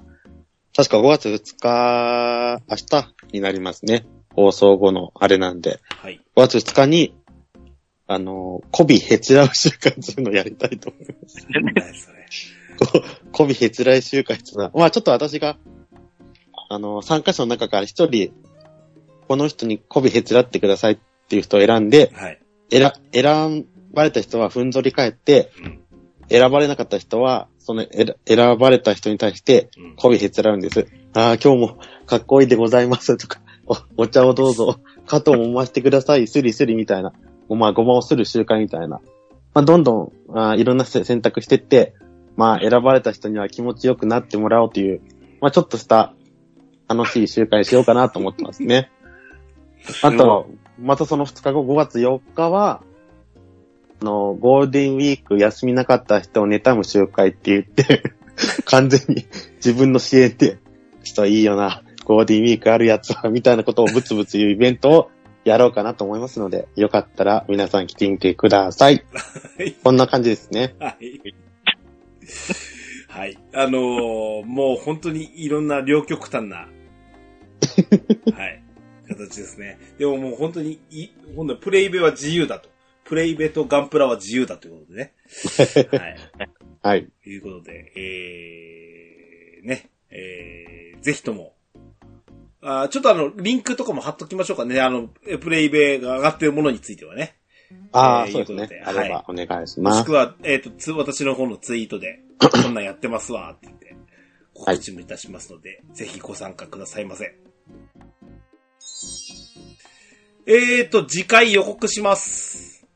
[0.77, 4.07] 確か5月2日、明日になりますね。
[4.35, 5.81] 放送後のあれなんで。
[5.89, 6.21] はい。
[6.37, 7.17] 5月2日に、
[8.07, 11.47] あの、コビヘチラウ集会っていうのをやりたいと思います。
[11.51, 12.27] 何それ。
[13.33, 15.57] コビヘチラウ集会っていうのは、まあちょっと私が、
[16.69, 18.33] あの、参加者の中から一人、
[19.27, 20.99] この人にコビヘチラってくださいっ
[21.29, 22.41] ていう人を選んで、はい。
[22.71, 25.81] 選、選ばれた人はふんぞり返って、うん。
[26.29, 29.97] 選ばれなかった人は、その選選ばれた人に対して、うん。
[29.97, 30.87] 媚びへつらうんです。
[31.15, 37.13] ああ、今日もかっこいいでございますとか、おお茶をどうぞ、加藤も回してください、スリスリみたいな、
[37.49, 39.01] ごま、ごまをする習慣みたいな。
[39.55, 41.95] まあ、どんどん、あーいろんなせ選択してって、
[42.37, 45.01] まあ、選ばれた人には気持ちよくなってもらおうという、
[45.41, 46.15] まあ、ちょっとした
[46.89, 48.91] 楽しい習慣にしようかなと思ってますね。
[50.03, 52.83] あと、またその2日後、5月4日は、
[54.01, 58.03] あの、ゴールデンウィーク休みなかった人を妬む集会って言って、
[58.67, 60.59] 完全に自分の支援で、
[61.03, 65.11] ちょっといいよな、ゴールデンウィークあるやつは、みたいなことをブツブツ言うイベントを
[65.45, 69.05] やろうかなと思いますので、よかったら皆さん来てみてください。
[69.59, 69.73] はい。
[69.73, 70.75] こんな感じですね。
[70.79, 71.35] はい。
[73.09, 73.39] はい。
[73.55, 76.67] あのーもう本当にいろんな両極端な、
[78.35, 78.54] はい。
[79.17, 79.79] 形ですね。
[79.99, 82.69] でももう本当にい、今度プレイベは自由だと。
[83.05, 85.13] プレイベとガンプラは自由だということでね。
[85.91, 86.17] はい。
[86.83, 87.07] はい。
[87.23, 91.55] ということで、えー、ね、えー、ぜひとも、
[92.61, 94.81] あーちょっとあの、リンクとかも貼っときましょうかね。
[94.81, 97.37] あの、えプレイベが上がってるものについてはね。
[97.93, 98.93] ああ、えーそうですねいうこと。
[98.93, 100.01] であればお願いしもます。
[100.01, 103.95] しくは、えっ、と、つ、私の方のツイートで、 こんなんやってますわ、って言って、
[104.55, 107.35] 告知もいたしますので、ぜひご参加くださいませ。
[110.47, 112.87] えーと、次回予告します。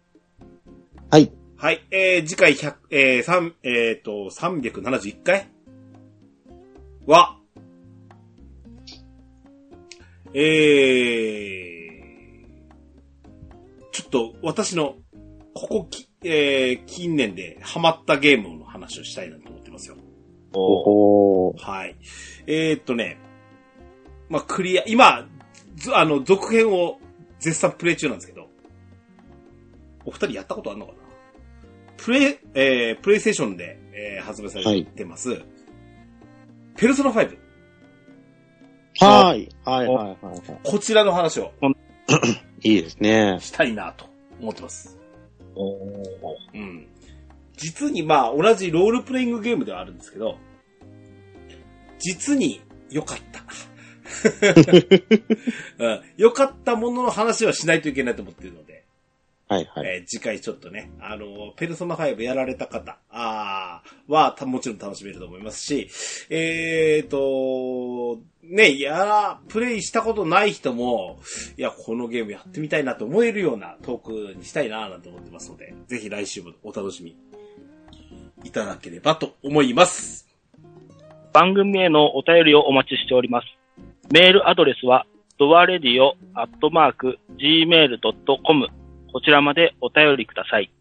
[1.11, 1.33] はい。
[1.57, 5.49] はい、えー、次回100、えー、3、えーと、371回
[7.07, 7.39] は、
[10.35, 14.97] えー、ちょっと私の、
[15.55, 19.97] ここき、えー、近年でハマったゲームの話をしたいなと思ってますよ。
[20.53, 21.59] おー。
[21.59, 21.97] はい。
[22.47, 23.19] えー、っとね、
[24.29, 25.27] まあ、クリア、今、
[25.77, 27.01] ずあの、続編を
[27.39, 28.49] 絶賛プレイ中なんですけど、
[30.05, 30.99] お二人やったことあるのかな？
[31.97, 35.43] プレイ、えー、プレイステーションで、えー、発売されてます、
[36.77, 37.37] ペルソナ5。
[39.01, 39.49] はい。
[39.65, 40.09] はい、はい、はい。
[40.09, 40.17] は
[40.63, 41.67] こちらの話をい。
[42.71, 43.39] いいですね。
[43.41, 44.07] したいなと
[44.41, 44.99] 思ってます。
[45.55, 45.79] おー
[46.55, 46.89] うん。
[47.57, 50.39] 実にまあ、同じロールプレイングゲームではあるんですけど、
[51.99, 52.61] 実に
[52.91, 53.43] 良かった。
[55.79, 58.85] うん良かったものの話はしないといけないと思ってるので、
[59.49, 59.87] はいはい。
[59.87, 65.89] えー次回ちょっとね、あの、ペルソナ5やられた方、あーは、たもちろん楽しめると思いますし、
[66.29, 71.21] えーと、ね、やら、プレイしたことない人も、
[71.57, 77.17] いや、このゲームやってみたいなと思えるようなトークにしたいななんて思ってますので、ぜひ来週もお楽しみ
[78.45, 80.29] いただければと思います。
[81.33, 83.58] 番組へのお便りをお待ちしております。
[84.11, 85.05] メールアドレスは、
[85.39, 88.67] ドアレディオアットマーク gmail.com
[89.13, 90.73] こちらまでお便りください。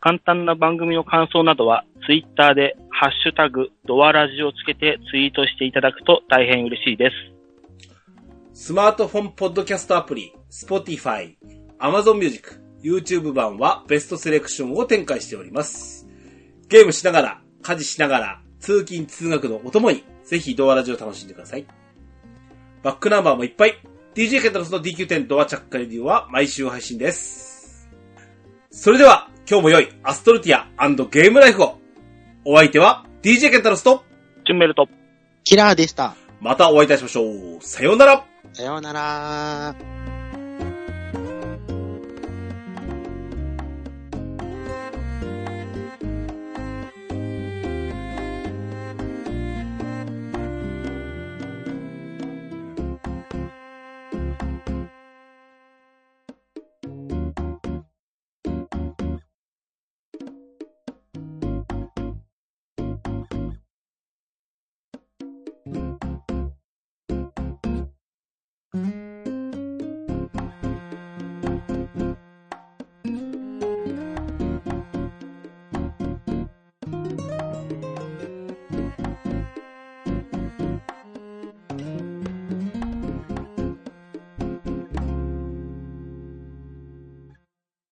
[0.00, 7.14] 簡単な番組の感想などは、ツイッターで、ハッシュタグ、ドアラジをつけてツイートしていただくと大変嬉しいです。
[8.52, 11.36] スマートフォンポッドキャストアプリ、Spotify、
[11.78, 16.08] Amazon Music、YouTube 版はベストセレクションを展開しております。
[16.68, 21.85] ゲームしながら、家事しながら、通勤通学のお供に、ぜひドアラジを楽しんでください。
[22.86, 23.80] バックナンバーもいっぱい。
[24.14, 27.88] DJ ケンタロスの DQ10 ドアチャッカレディオは毎週配信です。
[28.70, 31.80] それでは、今日も良いアストルティアゲームライフを。
[32.44, 34.04] お相手は DJ ケンタロスと、
[34.46, 34.86] チュンメルと、
[35.42, 36.14] キラーでした。
[36.40, 37.58] またお会いいたしましょう。
[37.60, 38.24] さようなら。
[38.52, 40.15] さようなら。